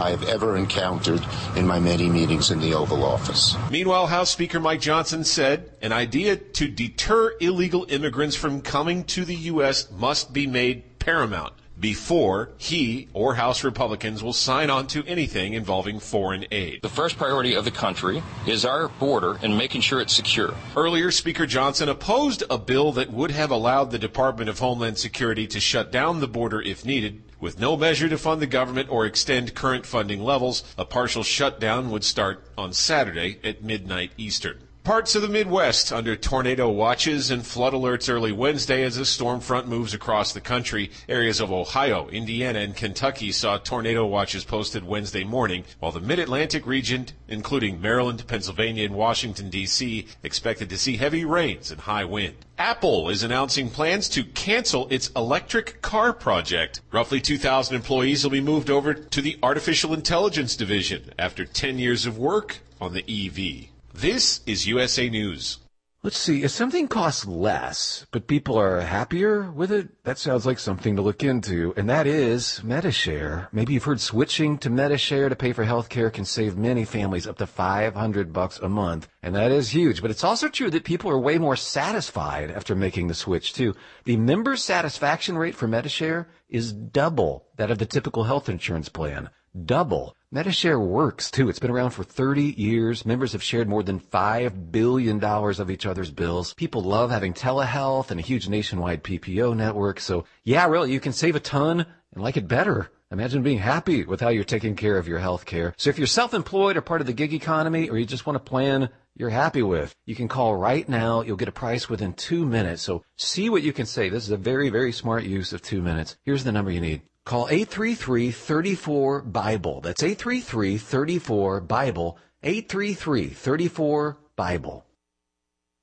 [0.00, 1.24] I have ever encountered
[1.54, 3.56] in my many meetings in the Oval Office.
[3.70, 9.24] Meanwhile, House Speaker Mike Johnson said an idea to deter illegal immigrants from coming to
[9.24, 9.90] the U.S.
[9.90, 16.00] must be made paramount before he or House Republicans will sign on to anything involving
[16.00, 16.80] foreign aid.
[16.82, 20.54] The first priority of the country is our border and making sure it's secure.
[20.74, 25.46] Earlier, Speaker Johnson opposed a bill that would have allowed the Department of Homeland Security
[25.48, 27.22] to shut down the border if needed.
[27.38, 31.90] With no measure to fund the government or extend current funding levels, a partial shutdown
[31.90, 34.65] would start on Saturday at midnight Eastern.
[34.86, 39.40] Parts of the Midwest under tornado watches and flood alerts early Wednesday as a storm
[39.40, 40.92] front moves across the country.
[41.08, 46.20] Areas of Ohio, Indiana, and Kentucky saw tornado watches posted Wednesday morning, while the mid
[46.20, 52.04] Atlantic region, including Maryland, Pennsylvania, and Washington, D.C., expected to see heavy rains and high
[52.04, 52.36] wind.
[52.56, 56.80] Apple is announcing plans to cancel its electric car project.
[56.92, 62.06] Roughly 2,000 employees will be moved over to the Artificial Intelligence Division after 10 years
[62.06, 63.70] of work on the EV.
[63.98, 65.56] This is USA News.
[66.02, 70.58] Let's see, if something costs less, but people are happier with it, that sounds like
[70.58, 73.48] something to look into, and that is Medi-Share.
[73.52, 77.38] Maybe you've heard switching to Medi-Share to pay for healthcare can save many families up
[77.38, 80.02] to 500 bucks a month, and that is huge.
[80.02, 83.74] But it's also true that people are way more satisfied after making the switch too.
[84.04, 89.30] The member satisfaction rate for Medi-Share is double that of the typical health insurance plan.
[89.64, 90.15] Double.
[90.36, 91.48] Medi-Share works too.
[91.48, 93.06] It's been around for 30 years.
[93.06, 96.52] Members have shared more than $5 billion of each other's bills.
[96.52, 99.98] People love having telehealth and a huge nationwide PPO network.
[99.98, 102.90] So yeah, really, you can save a ton and like it better.
[103.10, 105.72] Imagine being happy with how you're taking care of your health care.
[105.78, 108.40] So if you're self-employed or part of the gig economy or you just want a
[108.40, 111.22] plan you're happy with, you can call right now.
[111.22, 112.82] You'll get a price within two minutes.
[112.82, 114.12] So see what you can save.
[114.12, 116.18] This is a very, very smart use of two minutes.
[116.24, 117.00] Here's the number you need.
[117.26, 119.82] Call 833-34-BIBLE.
[119.82, 122.18] That's 833-34-BIBLE.
[122.44, 124.84] 833-34-BIBLE.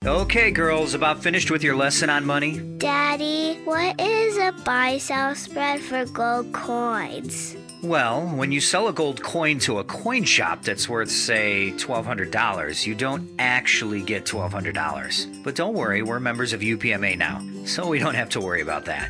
[0.06, 2.60] Okay, girls, about finished with your lesson on money?
[2.78, 7.58] Daddy, what is a buy sell spread for gold coins?
[7.82, 12.86] Well, when you sell a gold coin to a coin shop that's worth, say, $1,200,
[12.86, 15.44] you don't actually get $1,200.
[15.44, 18.86] But don't worry, we're members of UPMA now, so we don't have to worry about
[18.86, 19.10] that.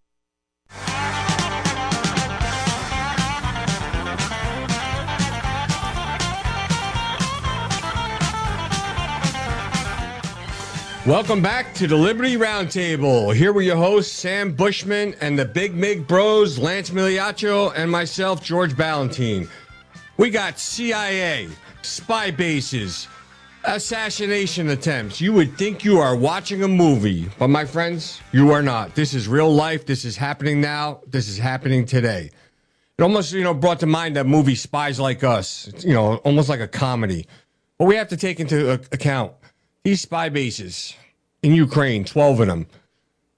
[11.07, 13.33] Welcome back to the Liberty Roundtable.
[13.35, 18.43] Here with your hosts, Sam Bushman and the Big Mig Bros, Lance Migliaccio, and myself,
[18.43, 19.49] George Balloutine.
[20.17, 21.49] We got CIA,
[21.81, 23.07] spy bases,
[23.63, 25.21] assassination attempts.
[25.21, 28.95] You would think you are watching a movie, but my friends, you are not.
[28.95, 29.85] This is real life.
[29.85, 31.01] This is happening now.
[31.07, 32.31] This is happening today.
[32.97, 35.67] It almost, you know, brought to mind that movie Spies Like Us.
[35.67, 37.27] It's, you know, almost like a comedy.
[37.77, 39.33] But we have to take into account
[39.83, 40.95] these spy bases
[41.41, 42.67] in Ukraine, 12 of them.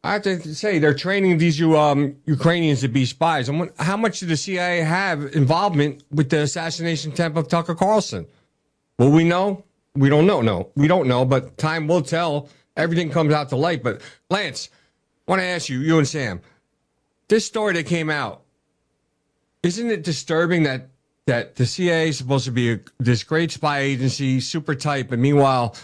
[0.06, 3.48] I have to say, they're training these um, Ukrainians to be spies.
[3.48, 8.26] And how much did the CIA have involvement with the assassination attempt of Tucker Carlson?
[9.00, 9.64] Will we know?
[9.96, 10.42] We don't know.
[10.42, 12.50] No, we don't know, but time will tell.
[12.76, 13.84] Everything comes out to light.
[13.84, 14.70] But Lance,
[15.28, 16.42] I want to ask you, you and Sam,
[17.28, 18.42] this story that came out,
[19.62, 20.90] isn't it disturbing that
[21.26, 25.20] that the CIA is supposed to be a, this great spy agency, super tight, but
[25.20, 25.76] meanwhile,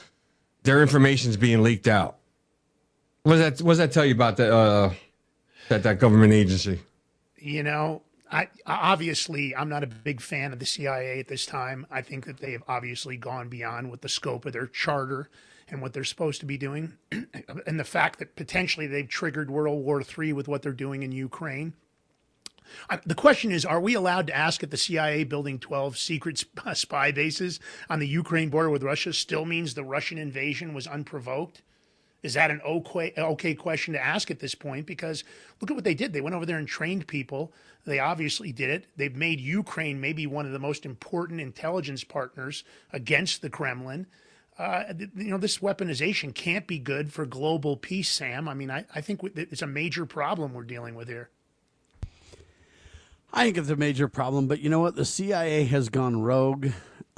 [0.63, 2.17] their information is being leaked out.
[3.23, 4.93] What does that what does that tell you about the uh,
[5.69, 6.79] that that government agency?
[7.37, 11.87] You know, I obviously I'm not a big fan of the CIA at this time.
[11.89, 15.29] I think that they have obviously gone beyond what the scope of their charter
[15.69, 19.83] and what they're supposed to be doing, and the fact that potentially they've triggered World
[19.83, 21.73] War III with what they're doing in Ukraine.
[23.03, 27.11] The question is, are we allowed to ask if the CIA building 12 secret spy
[27.11, 31.63] bases on the Ukraine border with Russia still means the Russian invasion was unprovoked?
[32.21, 34.85] Is that an okay, okay question to ask at this point?
[34.85, 35.23] Because
[35.61, 36.11] look at what they did.
[36.11, 37.53] They went over there and trained people.
[37.85, 38.85] They obviously did it.
[38.97, 44.07] They've made Ukraine maybe one of the most important intelligence partners against the Kremlin.
[44.57, 44.83] Uh,
[45.15, 48.49] you know, this weaponization can't be good for global peace, Sam.
[48.49, 51.29] I mean, I, I think it's a major problem we're dealing with here.
[53.31, 54.95] I think it's a major problem, but you know what?
[54.95, 56.69] The CIA has gone rogue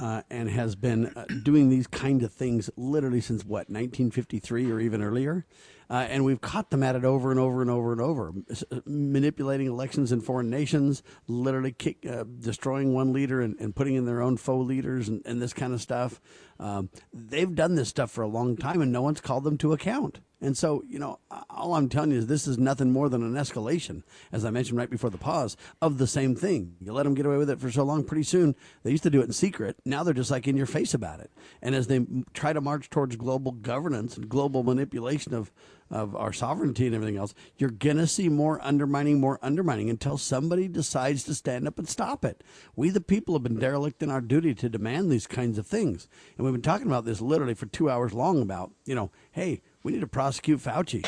[0.02, 4.80] uh, and has been uh, doing these kind of things literally since what 1953 or
[4.80, 5.46] even earlier.
[5.88, 8.80] Uh, and we've caught them at it over and over and over and over, uh,
[8.84, 14.04] manipulating elections in foreign nations, literally kick, uh, destroying one leader and, and, putting in
[14.04, 16.20] their own faux leaders and, and this kind of stuff.
[16.58, 19.72] Um, they've done this stuff for a long time, and no one's called them to
[19.72, 20.18] account.
[20.42, 23.34] And so, you know, all I'm telling you is this is nothing more than an
[23.34, 24.02] escalation,
[24.32, 26.74] as I mentioned right before the pause, of the same thing.
[26.80, 29.10] You let them get away with it for so long, pretty soon they used to
[29.10, 29.76] do it in secret.
[29.84, 31.30] Now they're just like in your face about it.
[31.62, 35.52] And as they try to march towards global governance and global manipulation of
[35.92, 40.16] of our sovereignty and everything else, you're going to see more undermining, more undermining until
[40.16, 42.42] somebody decides to stand up and stop it.
[42.74, 46.08] We, the people, have been derelict in our duty to demand these kinds of things.
[46.36, 49.60] And we've been talking about this literally for two hours long about, you know, hey,
[49.82, 51.06] we need to prosecute Fauci.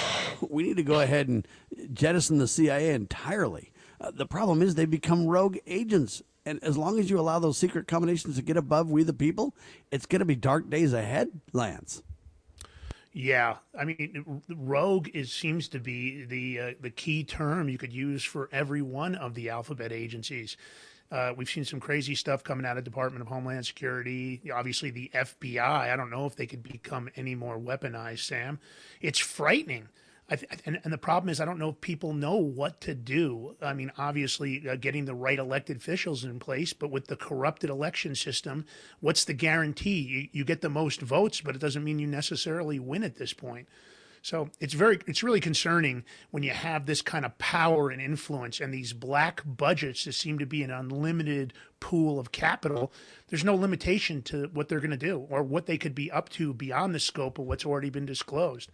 [0.50, 1.48] We need to go ahead and
[1.92, 3.72] jettison the CIA entirely.
[4.00, 6.22] Uh, the problem is they become rogue agents.
[6.44, 9.56] And as long as you allow those secret combinations to get above we the people,
[9.90, 12.02] it's going to be dark days ahead, Lance.
[13.16, 17.92] Yeah, I mean, rogue is seems to be the uh, the key term you could
[17.92, 20.57] use for every one of the alphabet agencies.
[21.12, 24.42] Uh, we've seen some crazy stuff coming out of Department of Homeland Security.
[24.53, 25.61] Obviously, the FBI.
[25.61, 28.24] I don't know if they could become any more weaponized.
[28.24, 28.59] Sam,
[29.00, 29.88] it's frightening.
[30.30, 33.56] Th- and, and, the problem is, I don't know if people know what to do.
[33.60, 37.68] I mean, obviously, uh, getting the right elected officials in place, but with the corrupted
[37.68, 38.64] election system,
[39.00, 40.00] what's the guarantee?
[40.00, 43.34] You, you get the most votes, but it doesn't mean you necessarily win at this
[43.34, 43.68] point.
[44.22, 48.58] So it's very, it's really concerning when you have this kind of power and influence
[48.58, 52.90] and these black budgets that seem to be an unlimited pool of capital.
[53.28, 56.30] There's no limitation to what they're going to do or what they could be up
[56.30, 58.70] to beyond the scope of what's already been disclosed.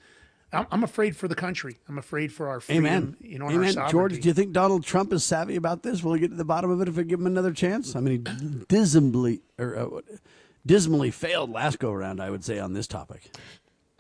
[0.53, 1.79] I'm, afraid for the country.
[1.89, 2.87] I'm afraid for our freedom.
[2.87, 3.17] Amen.
[3.21, 3.75] You know, Amen.
[3.89, 6.03] George, do you think Donald Trump is savvy about this?
[6.03, 7.95] Will he get to the bottom of it if we give him another chance?
[7.95, 10.01] I mean, he dismally or uh,
[10.67, 12.21] dismally failed last go around.
[12.21, 13.31] I would say on this topic.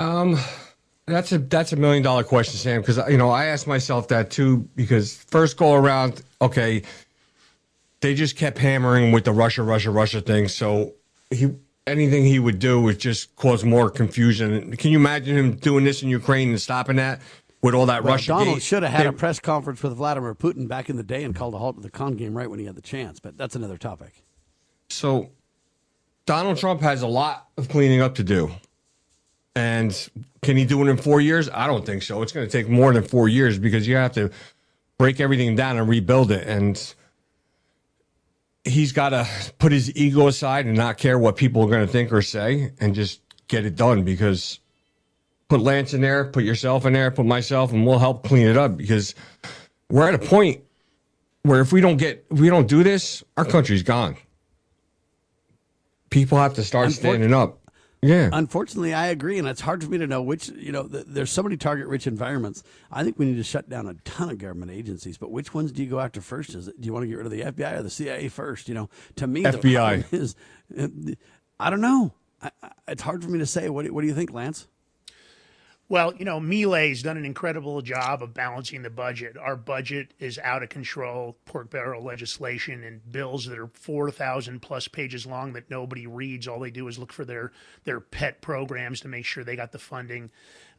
[0.00, 0.38] Um,
[1.06, 2.80] that's a that's a million dollar question, Sam.
[2.80, 4.68] Because you know I asked myself that too.
[4.74, 6.82] Because first go around, okay,
[8.00, 10.48] they just kept hammering with the Russia, Russia, Russia thing.
[10.48, 10.94] So
[11.30, 11.54] he
[11.86, 14.76] anything he would do would just cause more confusion.
[14.76, 17.20] Can you imagine him doing this in Ukraine and stopping that?
[17.62, 18.28] with all that Well, Russia.
[18.28, 21.02] Donald gate, should have had they- a press conference with Vladimir Putin back in the
[21.02, 23.20] day and called a halt to the con game right when he had the chance.
[23.20, 24.22] But that's another topic.
[24.88, 25.28] So
[26.24, 28.50] Donald Trump has a lot of cleaning up to do.
[29.54, 29.92] And
[30.40, 31.50] can he do it in four years?
[31.50, 32.22] I don't think so.
[32.22, 34.30] It's going to take more than four years because you have to
[34.96, 36.46] break everything down and rebuild it.
[36.48, 36.94] And
[38.64, 39.26] he's got to
[39.58, 42.72] put his ego aside and not care what people are going to think or say
[42.80, 44.60] and just get it done because
[45.48, 48.56] put Lance in there, put yourself in there, put myself, and we'll help clean it
[48.56, 49.14] up because
[49.90, 50.62] we're at a point
[51.42, 54.16] where if we don't get, if we don't do this, our country's gone.
[56.10, 57.59] People have to start standing up.
[58.02, 58.30] Yeah.
[58.32, 60.48] Unfortunately, I agree, and it's hard for me to know which.
[60.48, 62.62] You know, th- there's so many target-rich environments.
[62.90, 65.18] I think we need to shut down a ton of government agencies.
[65.18, 66.54] But which ones do you go after first?
[66.54, 68.68] Is it, do you want to get rid of the FBI or the CIA first?
[68.68, 70.12] You know, to me, the FBI.
[70.12, 70.34] is,
[70.78, 70.88] uh,
[71.58, 72.14] I don't know.
[72.40, 73.68] I, I, it's hard for me to say.
[73.68, 74.66] What do, what do you think, Lance?
[75.90, 79.36] Well, you know, Milei's done an incredible job of balancing the budget.
[79.36, 81.36] Our budget is out of control.
[81.46, 86.46] Pork barrel legislation and bills that are four thousand plus pages long that nobody reads.
[86.46, 87.50] All they do is look for their
[87.82, 90.30] their pet programs to make sure they got the funding.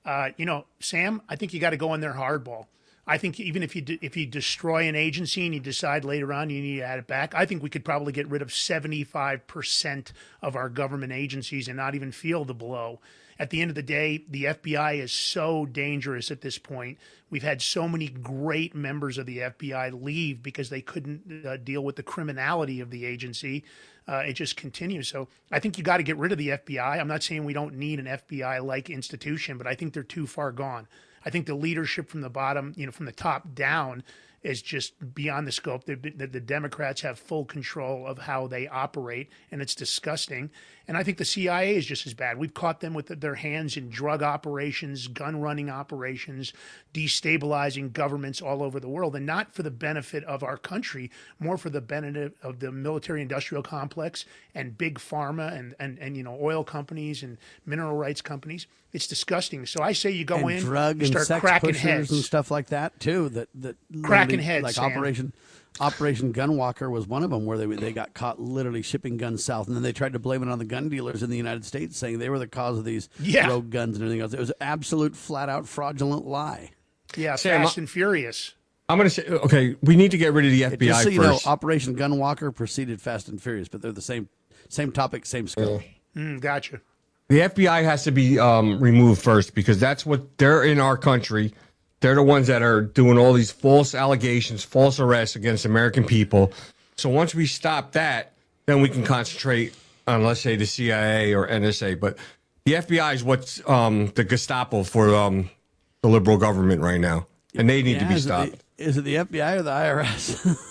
[0.06, 2.68] Uh, you know, Sam, I think you got to go in there hardball.
[3.06, 6.50] I think even if you if you destroy an agency and you decide later on
[6.50, 9.04] you need to add it back, I think we could probably get rid of seventy
[9.04, 13.02] five percent of our government agencies and not even feel the blow
[13.42, 17.00] at the end of the day, the FBI is so dangerous at this point.
[17.32, 21.84] We've had so many great members of the FBI leave because they couldn't uh, deal
[21.84, 23.64] with the criminality of the agency.
[24.08, 25.08] Uh, it just continues.
[25.08, 27.00] So I think you got to get rid of the FBI.
[27.00, 30.28] I'm not saying we don't need an FBI like institution, but I think they're too
[30.28, 30.88] far gone.
[31.26, 34.04] I think the leadership from the bottom, you know, from the top down,
[34.44, 35.86] is just beyond the scope.
[35.86, 40.50] The, the, the Democrats have full control of how they operate, and it's disgusting.
[40.92, 42.38] And I think the CIA is just as bad.
[42.38, 46.52] We've caught them with their hands in drug operations, gun running operations,
[46.94, 51.58] destabilizing governments all over the world, and not for the benefit of our country, more
[51.58, 56.24] for the benefit of the military industrial complex and big pharma and, and, and you
[56.24, 58.68] know oil companies and mineral rights companies.
[58.92, 59.66] It's disgusting.
[59.66, 62.12] So I say you go and in, drug you and start sex cracking heads.
[62.12, 63.30] and stuff like that too.
[63.30, 64.92] That that Cracking heads, like Sam.
[64.92, 65.32] Operation
[65.82, 69.68] Operation Gunwalker was one of them, where they they got caught literally shipping guns south,
[69.68, 71.98] and then they tried to blame it on the gun dealers in the United States,
[71.98, 73.48] saying they were the cause of these Yeah.
[73.48, 74.34] rogue guns and everything else.
[74.34, 76.70] It was an absolute, flat out fraudulent lie.
[77.18, 78.54] Yeah, Sam, Fast I- and Furious.
[78.88, 81.10] I'm going to say, okay, we need to get rid of the FBI Just so
[81.10, 81.46] you first.
[81.46, 84.30] know, Operation Gunwalker preceded Fast and Furious, but they're the same
[84.70, 85.82] same topic, same scope.
[86.16, 86.82] Mm, gotcha.
[87.30, 91.54] The FBI has to be um, removed first because that's what they're in our country.
[92.02, 96.52] They're the ones that are doing all these false allegations, false arrests against American people.
[96.98, 98.34] So once we stop that,
[98.66, 99.74] then we can concentrate
[100.08, 102.00] on, let's say, the CIA or NSA.
[102.00, 102.18] But
[102.66, 105.50] the FBI is what's um, the Gestapo for um,
[106.02, 108.64] the liberal government right now, and they need to be is it the- stopped.
[108.78, 110.58] Is it the FBI or the IRS?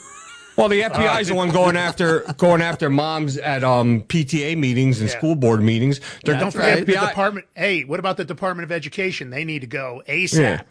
[0.56, 5.00] Well, the FBI is the one going after going after moms at um, PTA meetings
[5.00, 5.16] and Yeah.
[5.16, 6.00] school board meetings.
[6.22, 7.46] They're Don't the forget the FBI department.
[7.54, 9.30] Hey, what about the Department of Education?
[9.30, 10.64] They need to go ASAP.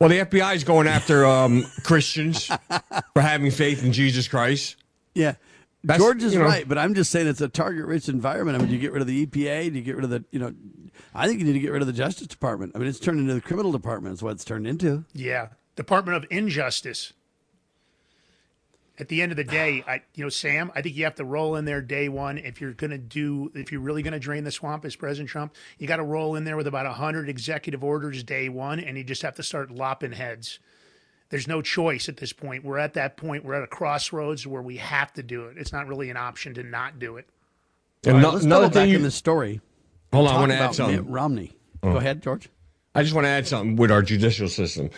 [0.00, 0.08] Yeah.
[0.08, 2.46] Well, the FBI is going after um, Christians
[3.12, 4.76] for having faith in Jesus Christ.
[5.14, 5.34] Yeah.
[5.84, 8.56] That's- George is you know- right, but I'm just saying it's a target-rich environment.
[8.56, 9.70] I mean, do you get rid of the EPA?
[9.72, 10.52] Do you get rid of the, you know,
[11.14, 12.72] I think you need to get rid of the Justice Department.
[12.74, 14.14] I mean, it's turned into the criminal department.
[14.14, 15.04] Is what it's turned into.
[15.14, 17.12] Yeah, Department of Injustice.
[18.98, 21.24] At the end of the day, I, you know, Sam, I think you have to
[21.24, 24.18] roll in there day one if you're going to do, if you're really going to
[24.18, 25.54] drain the swamp as President Trump.
[25.78, 29.04] You got to roll in there with about hundred executive orders day one, and you
[29.04, 30.58] just have to start lopping heads.
[31.28, 32.64] There's no choice at this point.
[32.64, 33.44] We're at that point.
[33.44, 35.58] We're at a crossroads where we have to do it.
[35.58, 37.28] It's not really an option to not do it.
[38.04, 39.60] And All right, no- another back thing you- in the story.
[40.12, 40.96] Hold on, I want to add about something.
[40.96, 41.56] Mitt Romney.
[41.82, 41.92] Oh.
[41.92, 42.48] Go ahead, George.
[42.94, 44.88] I just want to add something with our judicial system.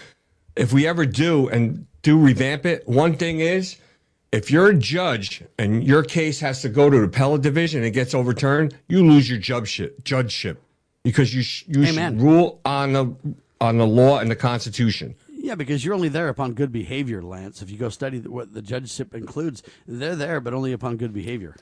[0.54, 3.76] If we ever do and do revamp it, one thing is
[4.32, 7.86] if you're a judge and your case has to go to the appellate division and
[7.86, 10.62] it gets overturned, you lose your judgeship, judgeship
[11.02, 13.14] because you sh- you should rule on the
[13.60, 15.14] on the law and the Constitution.
[15.30, 17.62] Yeah, because you're only there upon good behavior, Lance.
[17.62, 21.54] If you go study what the judgeship includes, they're there, but only upon good behavior.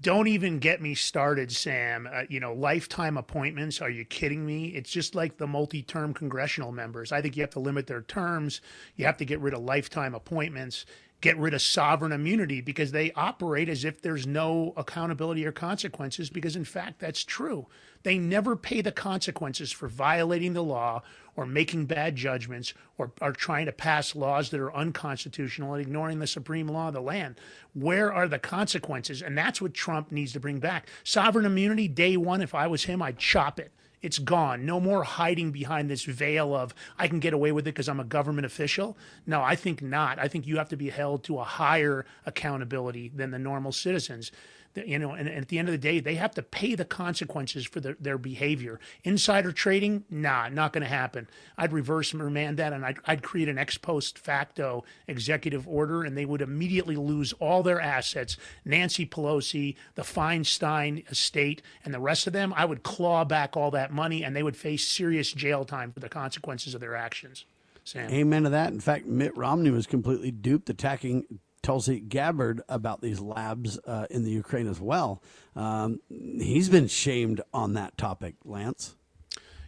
[0.00, 2.08] Don't even get me started, Sam.
[2.12, 3.80] Uh, you know, lifetime appointments.
[3.80, 4.68] Are you kidding me?
[4.68, 7.12] It's just like the multi term congressional members.
[7.12, 8.60] I think you have to limit their terms.
[8.96, 10.86] You have to get rid of lifetime appointments,
[11.22, 16.28] get rid of sovereign immunity because they operate as if there's no accountability or consequences,
[16.28, 17.66] because in fact, that's true.
[18.02, 21.02] They never pay the consequences for violating the law
[21.36, 26.18] or making bad judgments or are trying to pass laws that are unconstitutional and ignoring
[26.18, 27.36] the supreme law of the land.
[27.72, 29.22] Where are the consequences?
[29.22, 30.88] And that's what Trump needs to bring back.
[31.04, 33.72] Sovereign immunity, day one, if I was him, I'd chop it
[34.02, 34.66] It's gone.
[34.66, 38.00] No more hiding behind this veil of I can get away with it because I'm
[38.00, 38.96] a government official.
[39.26, 40.18] No, I think not.
[40.18, 44.32] I think you have to be held to a higher accountability than the normal citizens
[44.74, 46.84] you know, and, and, at the end of the day, they have to pay the
[46.84, 48.78] consequences for their, behavior.
[49.04, 51.28] Insider trading, nah, not going to happen.
[51.58, 56.04] I'd reverse and remand that and I'd, I'd create an ex post facto executive order
[56.04, 58.36] and they would immediately lose all their assets.
[58.64, 63.70] Nancy Pelosi, the Feinstein estate, and the rest of them, I would claw back all
[63.72, 67.44] that money and they would face serious jail time for the consequences of their actions.
[67.84, 68.10] Sam.
[68.10, 68.72] Amen to that.
[68.72, 71.24] In fact, Mitt Romney was completely duped attacking
[71.62, 75.22] Tulsi Gabbard about these labs uh, in the Ukraine as well.
[75.54, 78.96] Um, he's been shamed on that topic, Lance.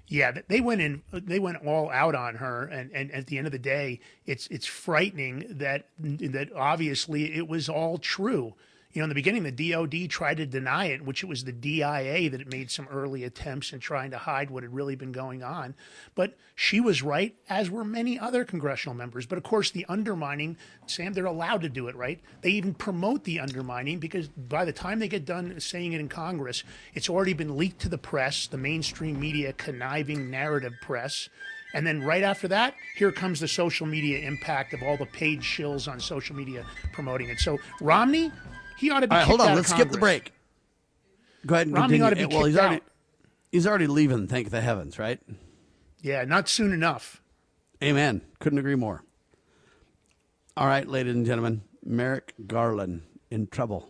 [0.07, 1.03] Yeah, they went in.
[1.13, 4.47] They went all out on her, and, and at the end of the day, it's
[4.49, 8.55] it's frightening that that obviously it was all true
[8.95, 11.53] you know, in the beginning, the DOD tried to deny it, which it was the
[11.53, 15.43] DIA that made some early attempts in trying to hide what had really been going
[15.43, 15.75] on.
[16.15, 19.27] But she was right, as were many other congressional members.
[19.27, 22.21] But of course, the undermining, Sam, they're allowed to do it, right?
[22.43, 26.09] They even promote the undermining because by the time they get done saying it in
[26.09, 26.63] Congress,
[26.95, 31.29] it's already been leaked to the press, the mainstream media, conniving narrative press.
[31.75, 35.41] And then right after that, here comes the social media impact of all the paid
[35.41, 37.41] shills on social media promoting it.
[37.41, 38.31] So Romney,
[38.77, 39.13] he ought to be.
[39.13, 39.55] All right, hold on.
[39.55, 40.33] Let's skip the break.
[41.47, 42.05] Go ahead and Romney continue.
[42.05, 42.83] ought to be well, he's already out.
[43.53, 44.27] he's already leaving.
[44.27, 45.21] Thank the heavens, right?
[46.01, 47.23] Yeah, not soon enough.
[47.83, 48.23] Amen.
[48.39, 49.05] Couldn't agree more.
[50.57, 53.89] All right, ladies and gentlemen, Merrick Garland in trouble.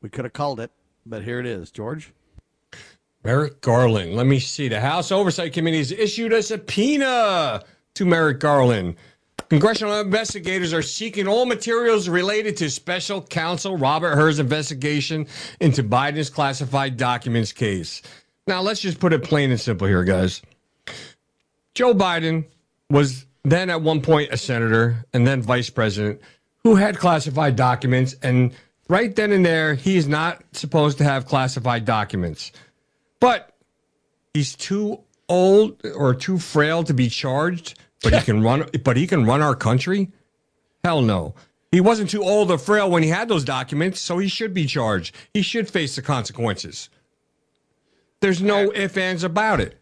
[0.00, 0.70] We could have called it,
[1.04, 2.12] but here it is, George.
[3.22, 4.14] Merrick Garland.
[4.14, 4.68] Let me see.
[4.68, 7.62] The House Oversight Committee has issued a subpoena
[7.94, 8.96] to Merrick Garland.
[9.50, 15.26] Congressional investigators are seeking all materials related to special counsel Robert Hur's investigation
[15.58, 18.00] into Biden's classified documents case.
[18.46, 20.40] Now, let's just put it plain and simple here, guys.
[21.74, 22.44] Joe Biden
[22.90, 26.20] was then at one point a senator and then vice president
[26.62, 28.14] who had classified documents.
[28.22, 28.52] And
[28.88, 32.52] right then and there, he is not supposed to have classified documents.
[33.18, 33.52] But
[34.32, 39.06] he's too old or too frail to be charged but he can run but he
[39.06, 40.10] can run our country?
[40.84, 41.34] Hell no.
[41.70, 44.66] He wasn't too old or frail when he had those documents so he should be
[44.66, 45.14] charged.
[45.32, 46.88] He should face the consequences.
[48.20, 49.78] There's no ifs ands about it.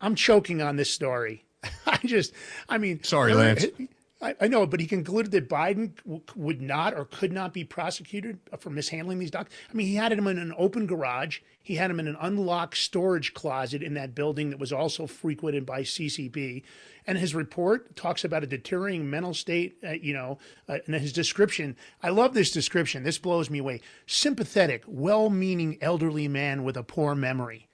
[0.00, 1.44] I'm choking on this story.
[1.86, 2.32] I just,
[2.68, 3.66] I mean, Sorry, Lance.
[4.24, 7.62] I, I know, but he concluded that Biden w- would not or could not be
[7.62, 9.54] prosecuted for mishandling these documents.
[9.70, 11.40] I mean, he had him in an open garage.
[11.62, 15.66] He had him in an unlocked storage closet in that building that was also frequented
[15.66, 16.62] by CCP.
[17.06, 21.12] And his report talks about a deteriorating mental state, uh, you know, uh, and his
[21.12, 21.76] description.
[22.02, 23.02] I love this description.
[23.02, 23.82] This blows me away.
[24.06, 27.68] Sympathetic, well meaning elderly man with a poor memory.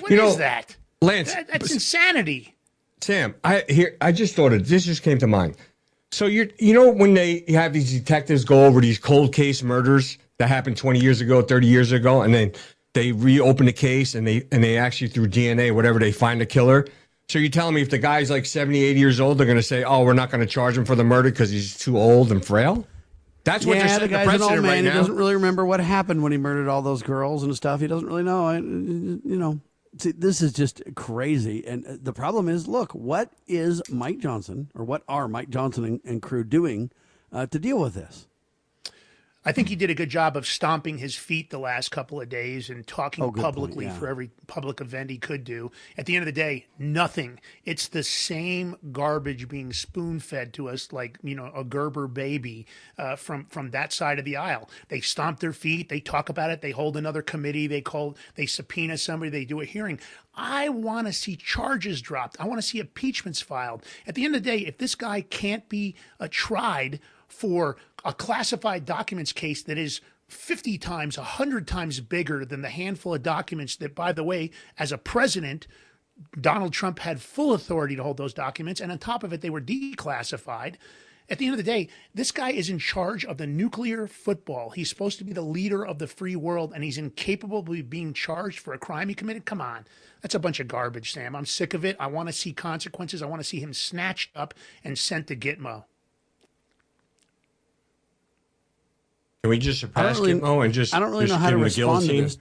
[0.00, 0.76] What is You know, that?
[1.00, 2.56] Lance, That- that's insanity.
[3.02, 5.56] Sam, I here I just thought of this just came to mind.
[6.12, 10.18] So you're you know when they have these detectives go over these cold case murders
[10.38, 12.52] that happened 20 years ago, 30 years ago, and then
[12.94, 16.46] they reopen the case and they and they actually through DNA, whatever, they find the
[16.46, 16.86] killer.
[17.28, 19.84] So you're telling me if the guy's like 70, 80 years old, they're gonna say,
[19.84, 22.86] Oh, we're not gonna charge him for the murder because he's too old and frail?
[23.44, 24.62] That's what yeah, the setting the, guy's an old man.
[24.62, 27.80] right he doesn't really remember what happened when he murdered all those girls and stuff.
[27.80, 28.46] He doesn't really know.
[28.46, 29.60] I, you know,
[29.98, 31.66] see, this is just crazy.
[31.66, 35.84] And uh, the problem is, look, what is Mike Johnson or what are Mike Johnson
[35.84, 36.90] and, and crew doing
[37.32, 38.28] uh, to deal with this?
[39.42, 42.28] I think he did a good job of stomping his feet the last couple of
[42.28, 43.94] days and talking Oh, good point, publicly yeah.
[43.94, 45.72] for every public event he could do.
[45.96, 47.40] At the end of the day, nothing.
[47.64, 52.66] It's the same garbage being spoon fed to us like you know a Gerber baby
[52.98, 54.68] uh, from from that side of the aisle.
[54.88, 55.88] They stomp their feet.
[55.88, 56.60] They talk about it.
[56.60, 57.66] They hold another committee.
[57.66, 58.16] They call.
[58.34, 59.30] They subpoena somebody.
[59.30, 60.00] They do a hearing.
[60.34, 62.38] I want to see charges dropped.
[62.38, 63.84] I want to see impeachments filed.
[64.06, 67.00] At the end of the day, if this guy can't be uh, tried
[67.32, 73.14] for a classified documents case that is 50 times, 100 times bigger than the handful
[73.14, 75.66] of documents that, by the way, as a president,
[76.40, 78.80] Donald Trump had full authority to hold those documents.
[78.80, 80.76] And on top of it, they were declassified.
[81.28, 84.70] At the end of the day, this guy is in charge of the nuclear football.
[84.70, 88.12] He's supposed to be the leader of the free world, and he's incapable of being
[88.12, 89.44] charged for a crime he committed.
[89.44, 89.86] Come on.
[90.22, 91.36] That's a bunch of garbage, Sam.
[91.36, 91.96] I'm sick of it.
[92.00, 93.22] I want to see consequences.
[93.22, 95.84] I want to see him snatched up and sent to Gitmo.
[99.42, 101.56] Can we just surpass really, Gitmo and just I don't really just know how to
[101.56, 102.36] respond to this.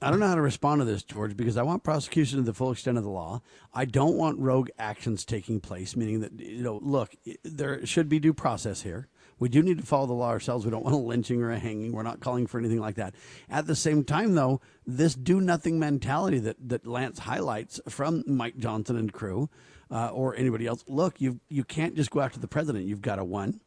[0.00, 2.54] I don't know how to respond to this, George, because I want prosecution to the
[2.54, 3.42] full extent of the law.
[3.72, 8.18] I don't want rogue actions taking place, meaning that you know, look, there should be
[8.18, 9.08] due process here.
[9.38, 10.64] We We do need to follow the law ourselves.
[10.64, 11.92] We don't want a lynching or a hanging.
[11.92, 13.14] We're not calling for anything like that.
[13.50, 18.56] At the same time, though, this do nothing mentality that, that Lance highlights from Mike
[18.56, 19.50] Johnson and crew
[19.90, 20.84] uh, or anybody else.
[20.86, 22.86] Look, you you can't just go after the president.
[22.86, 23.60] You've got to one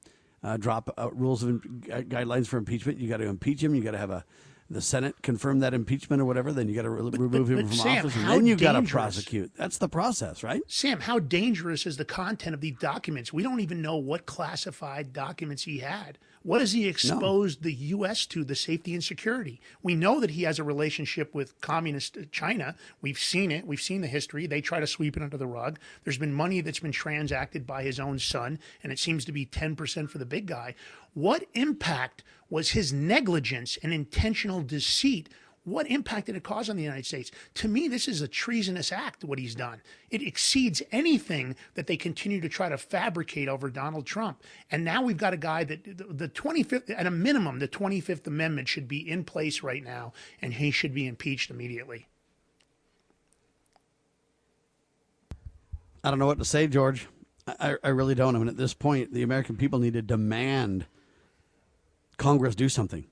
[0.44, 3.00] uh, drop uh, rules of guidelines for impeachment.
[3.00, 3.76] You got to impeach him.
[3.76, 4.26] You got to have a
[4.70, 6.52] the Senate confirm that impeachment or whatever.
[6.52, 8.74] Then you got to re- remove but, him from Sam, office, and then you got
[8.74, 9.52] to prosecute.
[9.56, 10.62] That's the process, right?
[10.68, 13.32] Sam, how dangerous is the content of these documents?
[13.32, 16.18] We don't even know what classified documents he had.
[16.48, 18.26] What has he exposed the U.S.
[18.28, 19.60] to, the safety and security?
[19.84, 22.76] We know that he has a relationship with communist uh, China.
[23.02, 23.68] We've seen it.
[23.68, 24.48] We've seen the history.
[24.48, 25.78] They try to sweep it under the rug.
[26.06, 29.46] There's been money that's been transacted by his own son, and it seems to be
[29.46, 30.74] 10% for the big guy.
[31.14, 35.28] What impact was his negligence and intentional deceit
[35.68, 37.30] what impact did it cause on the United States?
[37.56, 39.82] To me, this is a treasonous act, what he's done.
[40.10, 44.42] It exceeds anything that they continue to try to fabricate over Donald Trump.
[44.72, 48.26] And now we've got a guy that the the 25th, at a minimum, the 25th
[48.28, 52.08] Amendment should be in place right now, and he should be impeached immediately.
[56.02, 57.08] I don't know what to say, George.
[57.46, 58.36] I, I really don't.
[58.36, 60.86] I mean, at this point, the American people need to demand
[62.16, 63.06] Congress do something.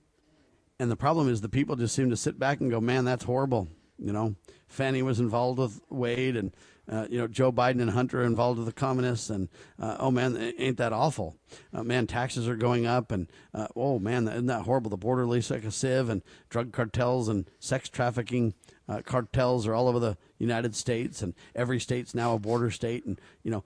[0.80, 3.23] And the problem is the people just seem to sit back and go, man, that's
[3.23, 3.69] horrible.
[3.97, 4.36] You know,
[4.67, 6.53] Fani was involved with Wade, and,
[6.91, 9.30] uh, you know, Joe Biden and Hunter involved with the communists.
[9.30, 9.47] And,
[9.80, 11.38] uh, oh, man, ain't that awful?
[11.73, 13.09] Uh, man, taxes are going up.
[13.09, 14.89] And, uh, oh, man, isn't that horrible?
[14.89, 18.53] The border leaks like a sieve, and drug cartels and sex trafficking
[18.89, 23.05] uh, cartels are all over the United States, and every state's now a border state.
[23.05, 23.63] And, you know,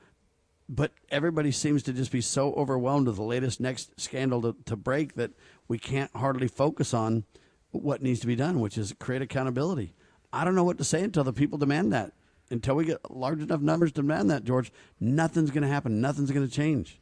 [0.71, 4.75] but everybody seems to just be so overwhelmed with the latest next scandal to, to
[4.75, 5.31] break that
[5.69, 7.23] we can't hardly focus on
[7.71, 9.93] what needs to be done, which is create accountability.
[10.33, 12.11] I don't know what to say until the people demand that.
[12.51, 16.01] Until we get large enough numbers to demand that, George, nothing's going to happen.
[16.01, 16.99] Nothing's going to change.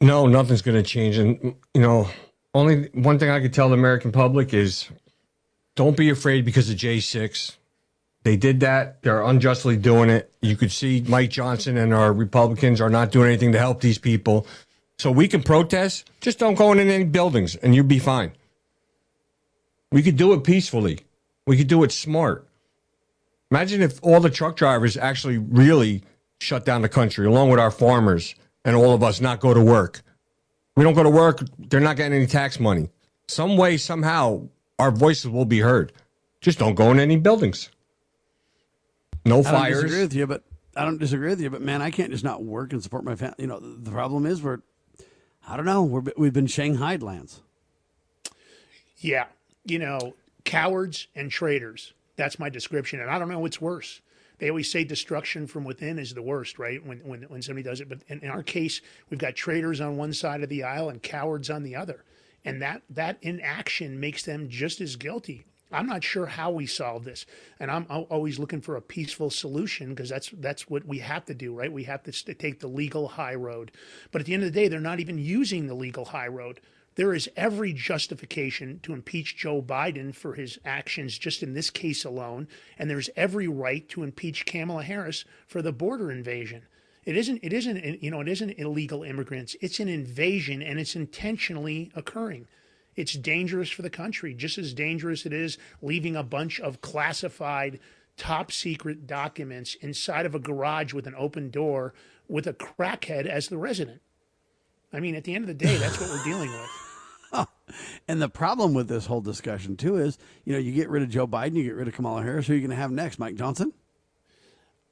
[0.00, 1.16] No, nothing's going to change.
[1.16, 2.08] And, you know,
[2.52, 4.88] only one thing I could tell the American public is
[5.76, 7.54] don't be afraid because of J6.
[8.24, 9.02] They did that.
[9.02, 10.32] They're unjustly doing it.
[10.42, 13.98] You could see Mike Johnson and our Republicans are not doing anything to help these
[13.98, 14.48] people.
[15.02, 16.08] So we can protest.
[16.20, 18.30] Just don't go in any buildings and you'll be fine.
[19.90, 21.00] We could do it peacefully.
[21.44, 22.46] We could do it smart.
[23.50, 26.04] Imagine if all the truck drivers actually really
[26.40, 29.60] shut down the country, along with our farmers and all of us not go to
[29.60, 30.02] work.
[30.76, 32.88] We don't go to work, they're not getting any tax money.
[33.26, 34.46] Some way, somehow,
[34.78, 35.92] our voices will be heard.
[36.40, 37.70] Just don't go in any buildings.
[39.24, 40.44] No I don't disagree with you, but
[40.76, 41.50] I don't disagree with you.
[41.50, 43.34] But man, I can't just not work and support my family.
[43.40, 44.60] You know, the problem is we're,
[45.46, 47.40] I don't know, we're, we've been shanghaied, Lance.
[48.98, 49.26] Yeah.
[49.64, 50.14] You know,
[50.44, 51.92] cowards and traitors.
[52.16, 53.00] That's my description.
[53.00, 54.00] And I don't know what's worse.
[54.38, 56.84] They always say destruction from within is the worst, right?
[56.84, 57.88] When, when, when somebody does it.
[57.88, 61.02] But in, in our case, we've got traitors on one side of the aisle and
[61.02, 62.04] cowards on the other.
[62.44, 65.44] And that, that inaction makes them just as guilty.
[65.72, 67.26] I'm not sure how we solve this,
[67.58, 71.34] and I'm always looking for a peaceful solution because that's that's what we have to
[71.34, 71.72] do, right?
[71.72, 73.72] We have to st- take the legal high road,
[74.10, 76.60] but at the end of the day, they're not even using the legal high road.
[76.94, 82.04] There is every justification to impeach Joe Biden for his actions just in this case
[82.04, 82.48] alone,
[82.78, 86.62] and there's every right to impeach Kamala Harris for the border invasion.
[87.04, 87.40] It isn't.
[87.42, 88.02] It isn't.
[88.02, 88.20] You know.
[88.20, 89.56] It isn't illegal immigrants.
[89.60, 92.46] It's an invasion, and it's intentionally occurring.
[92.96, 97.80] It's dangerous for the country, just as dangerous it is leaving a bunch of classified,
[98.16, 101.94] top secret documents inside of a garage with an open door
[102.28, 104.00] with a crackhead as the resident.
[104.92, 106.70] I mean, at the end of the day, that's what we're dealing with.
[108.06, 111.08] And the problem with this whole discussion too is, you know, you get rid of
[111.08, 112.46] Joe Biden, you get rid of Kamala Harris.
[112.46, 113.18] Who are you going to have next?
[113.18, 113.72] Mike Johnson?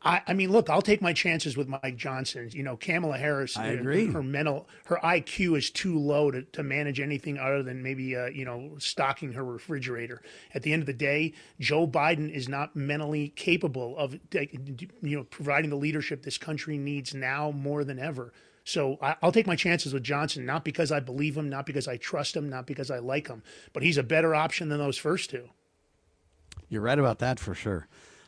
[0.03, 2.49] I, I mean, look, I'll take my chances with Mike Johnson.
[2.53, 3.57] You know, Kamala Harris.
[3.57, 4.07] I agree.
[4.07, 8.27] Her mental, her IQ is too low to, to manage anything other than maybe, uh,
[8.27, 10.23] you know, stocking her refrigerator.
[10.55, 15.25] At the end of the day, Joe Biden is not mentally capable of, you know,
[15.25, 18.33] providing the leadership this country needs now more than ever.
[18.65, 21.89] So I, I'll take my chances with Johnson, not because I believe him, not because
[21.89, 23.43] I trust him, not because I like him,
[23.75, 25.51] but he's a better option than those first two.
[26.71, 27.87] You're right about that for sure.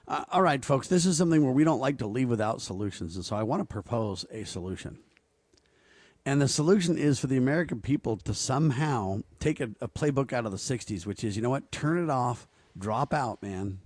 [0.08, 3.16] Uh, all right, folks, this is something where we don't like to leave without solutions.
[3.16, 4.98] And so I want to propose a solution.
[6.24, 10.46] And the solution is for the American people to somehow take a, a playbook out
[10.46, 12.46] of the 60s, which is, you know what, turn it off,
[12.78, 13.78] drop out, man.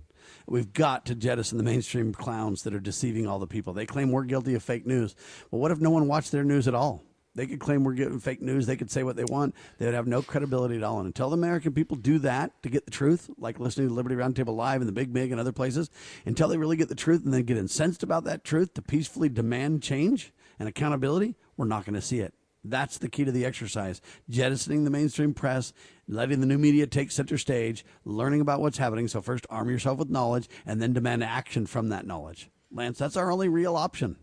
[0.45, 3.73] We've got to jettison the mainstream clowns that are deceiving all the people.
[3.73, 5.15] They claim we're guilty of fake news.
[5.51, 7.03] Well, what if no one watched their news at all?
[7.37, 8.65] They could claim we're getting fake news.
[8.65, 9.53] They could say what they want.
[9.77, 10.97] They would have no credibility at all.
[10.97, 14.15] And until the American people do that to get the truth, like listening to Liberty
[14.15, 15.91] Roundtable Live and the Big Mig and other places,
[16.25, 19.29] until they really get the truth and then get incensed about that truth to peacefully
[19.29, 22.33] demand change and accountability, we're not going to see it.
[22.63, 24.01] That's the key to the exercise.
[24.27, 25.73] Jettisoning the mainstream press,
[26.07, 29.07] letting the new media take center stage, learning about what's happening.
[29.07, 32.49] So, first, arm yourself with knowledge and then demand action from that knowledge.
[32.71, 34.17] Lance, that's our only real option.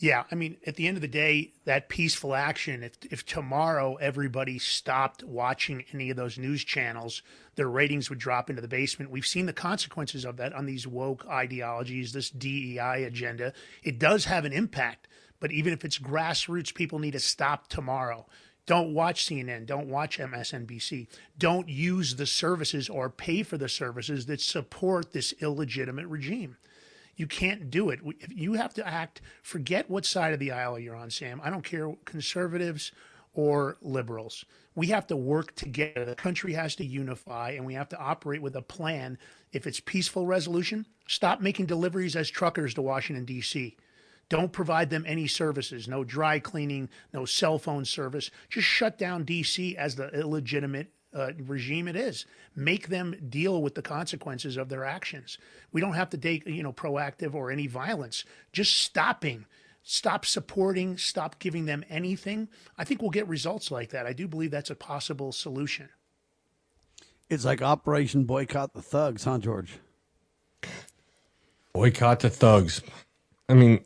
[0.00, 3.96] Yeah, I mean, at the end of the day, that peaceful action, if, if tomorrow
[3.96, 7.20] everybody stopped watching any of those news channels,
[7.56, 9.10] their ratings would drop into the basement.
[9.10, 13.52] We've seen the consequences of that on these woke ideologies, this DEI agenda.
[13.82, 15.06] It does have an impact,
[15.38, 18.26] but even if it's grassroots, people need to stop tomorrow.
[18.64, 19.66] Don't watch CNN.
[19.66, 21.08] Don't watch MSNBC.
[21.36, 26.56] Don't use the services or pay for the services that support this illegitimate regime.
[27.16, 28.00] You can't do it.
[28.28, 29.20] You have to act.
[29.42, 31.40] Forget what side of the aisle you're on, Sam.
[31.44, 32.92] I don't care, conservatives
[33.32, 34.44] or liberals.
[34.74, 36.04] We have to work together.
[36.04, 39.18] The country has to unify, and we have to operate with a plan.
[39.52, 43.76] If it's peaceful resolution, stop making deliveries as truckers to Washington, D.C.
[44.28, 48.30] Don't provide them any services, no dry cleaning, no cell phone service.
[48.48, 52.26] Just shut down DC as the illegitimate uh, regime it is.
[52.54, 55.38] Make them deal with the consequences of their actions.
[55.72, 58.24] We don't have to take, you know, proactive or any violence.
[58.52, 59.46] Just stopping,
[59.82, 62.48] stop supporting, stop giving them anything.
[62.78, 64.06] I think we'll get results like that.
[64.06, 65.88] I do believe that's a possible solution.
[67.28, 69.78] It's like Operation Boycott the Thugs, huh, George?
[71.72, 72.82] Boycott the thugs.
[73.48, 73.84] I mean,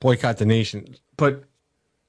[0.00, 0.96] boycott the nation.
[1.16, 1.44] But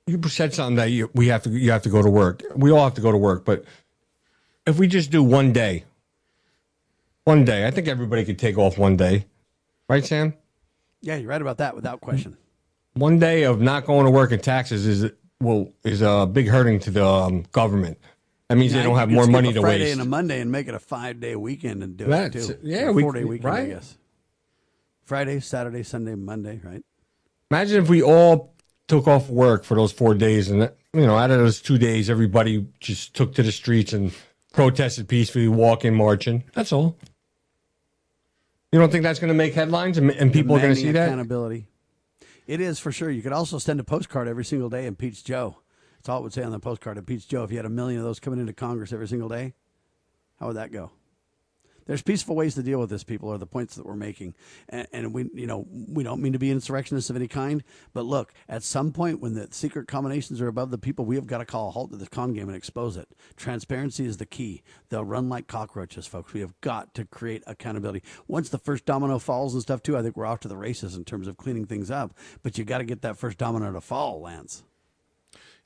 [0.05, 2.43] you said something that you, we have to you have to go to work.
[2.55, 3.65] We all have to go to work, but
[4.67, 5.85] if we just do one day,
[7.23, 9.25] one day, I think everybody could take off one day,
[9.89, 10.33] right, Sam?
[11.01, 12.37] Yeah, you're right about that, without question.
[12.93, 16.79] One day of not going to work and taxes is well is a big hurting
[16.81, 17.97] to the um, government.
[18.49, 19.93] That means Yeah, they don't have more money a to Friday waste.
[19.93, 22.67] and a Monday and make it a five day weekend and do That's- it too.
[22.67, 23.97] yeah, we- four day weekend, I guess.
[25.03, 26.83] Friday, Saturday, Sunday, Monday, right?
[27.51, 28.53] Imagine if we all
[28.87, 32.09] took off work for those four days, and you know, out of those two days,
[32.09, 34.11] everybody just took to the streets and
[34.53, 36.43] protested peacefully, walking, marching.
[36.53, 36.97] That's all.
[38.71, 40.91] You don't think that's going to make headlines, and, and people are going to see
[40.91, 41.07] that?
[41.07, 41.67] accountability.
[42.47, 43.09] It is for sure.
[43.09, 45.57] You could also send a postcard every single day, impeach Joe.
[45.97, 46.97] That's all it would say on the postcard.
[46.97, 47.43] Impeach Joe.
[47.43, 49.53] If you had a million of those coming into Congress every single day,
[50.39, 50.91] how would that go?
[51.87, 53.03] There's peaceful ways to deal with this.
[53.03, 54.35] People are the points that we're making,
[54.69, 57.63] and, and we, you know, we don't mean to be insurrectionists of any kind.
[57.93, 61.27] But look, at some point, when the secret combinations are above the people, we have
[61.27, 63.07] got to call a halt to this con game and expose it.
[63.35, 64.63] Transparency is the key.
[64.89, 66.33] They'll run like cockroaches, folks.
[66.33, 68.03] We have got to create accountability.
[68.27, 70.95] Once the first domino falls and stuff too, I think we're off to the races
[70.95, 72.13] in terms of cleaning things up.
[72.43, 74.63] But you got to get that first domino to fall, Lance.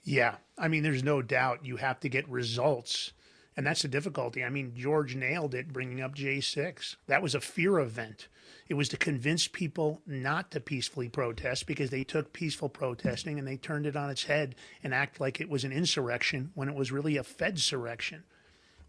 [0.04, 0.36] Yeah.
[0.58, 3.14] I mean, there's no doubt you have to get results.
[3.62, 4.44] And that's the difficulty.
[4.44, 6.96] I mean, George nailed it bringing up J6.
[7.06, 8.28] That was a fear event.
[8.68, 13.48] It was to convince people not to peacefully protest because they took peaceful protesting and
[13.48, 16.76] they turned it on its head and act like it was an insurrection when it
[16.76, 18.24] was really a Fed Fedsurrection.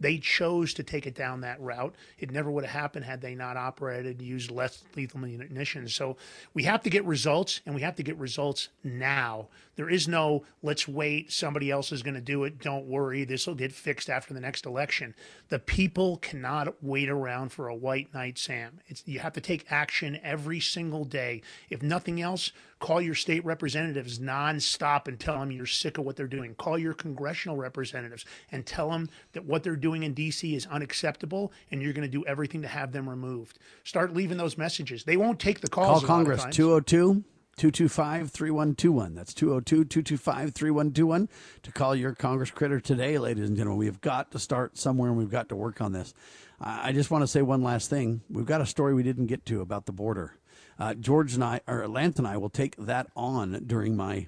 [0.01, 1.95] They chose to take it down that route.
[2.19, 5.95] It never would have happened had they not operated, used less lethal munitions.
[5.95, 6.17] So
[6.55, 9.49] we have to get results, and we have to get results now.
[9.77, 12.61] There is no let's wait, somebody else is going to do it.
[12.61, 15.15] Don't worry, this will get fixed after the next election.
[15.49, 18.81] The people cannot wait around for a white knight, Sam.
[18.87, 21.43] It's, you have to take action every single day.
[21.71, 26.17] If nothing else, call your state representatives nonstop and tell them you're sick of what
[26.17, 26.55] they're doing.
[26.55, 30.55] Call your congressional representatives and tell them that what they're doing in D.C.
[30.55, 33.59] is unacceptable and you're going to do everything to have them removed.
[33.85, 35.05] Start leaving those messages.
[35.05, 36.01] They won't take the calls.
[36.01, 36.57] Call Congress times.
[36.57, 37.25] 202
[37.63, 39.15] 225 3121.
[39.15, 41.29] That's 202 225 3121
[41.63, 43.79] to call your Congress critter today, ladies and gentlemen.
[43.79, 46.13] We've got to start somewhere and we've got to work on this.
[46.61, 48.23] I just want to say one last thing.
[48.29, 50.35] We've got a story we didn't get to about the border.
[50.77, 54.27] Uh, George and I, or Lance and I, will take that on during my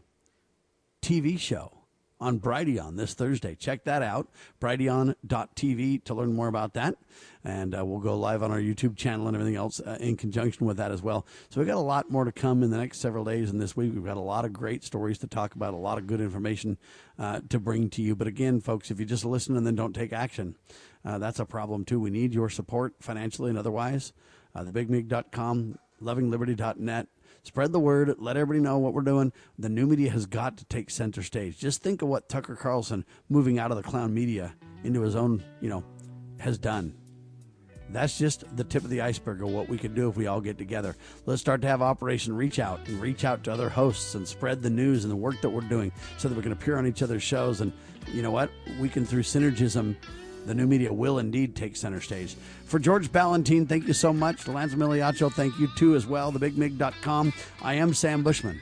[1.02, 1.72] TV show
[2.24, 3.54] on Brighteon this Thursday.
[3.54, 4.28] Check that out,
[4.60, 6.96] brighteon.tv to learn more about that.
[7.44, 10.66] And uh, we'll go live on our YouTube channel and everything else uh, in conjunction
[10.66, 11.26] with that as well.
[11.50, 13.76] So we've got a lot more to come in the next several days and this
[13.76, 13.92] week.
[13.92, 16.78] We've got a lot of great stories to talk about, a lot of good information
[17.18, 18.16] uh, to bring to you.
[18.16, 20.56] But again, folks, if you just listen and then don't take action,
[21.04, 22.00] uh, that's a problem too.
[22.00, 24.14] We need your support financially and otherwise.
[24.54, 27.08] Uh, lovingliberty.net.
[27.44, 28.14] Spread the word.
[28.18, 29.32] Let everybody know what we're doing.
[29.58, 31.58] The new media has got to take center stage.
[31.58, 35.44] Just think of what Tucker Carlson moving out of the clown media into his own,
[35.60, 35.84] you know,
[36.40, 36.94] has done.
[37.90, 40.40] That's just the tip of the iceberg of what we can do if we all
[40.40, 40.96] get together.
[41.26, 44.62] Let's start to have Operation Reach Out and reach out to other hosts and spread
[44.62, 47.02] the news and the work that we're doing so that we can appear on each
[47.02, 47.60] other's shows.
[47.60, 47.72] And
[48.10, 48.50] you know what?
[48.80, 49.96] We can, through synergism,
[50.46, 52.36] the new media will indeed take center stage.
[52.64, 54.46] For George Balloutine, thank you so much.
[54.46, 56.32] Lance Migliaccio, thank you too as well.
[56.32, 57.32] TheBigMig.com.
[57.62, 58.60] I am Sam Bushman.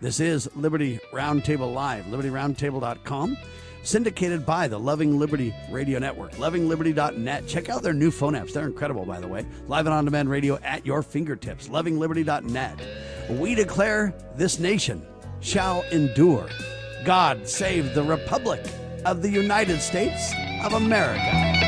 [0.00, 3.36] This is Liberty Roundtable Live, libertyroundtable.com,
[3.82, 7.46] syndicated by the Loving Liberty Radio Network, lovingliberty.net.
[7.46, 8.54] Check out their new phone apps.
[8.54, 9.44] They're incredible, by the way.
[9.68, 12.80] Live and on demand radio at your fingertips, lovingliberty.net.
[13.38, 15.06] We declare this nation
[15.40, 16.48] shall endure.
[17.04, 18.64] God save the Republic
[19.04, 20.32] of the United States
[20.64, 21.59] of America.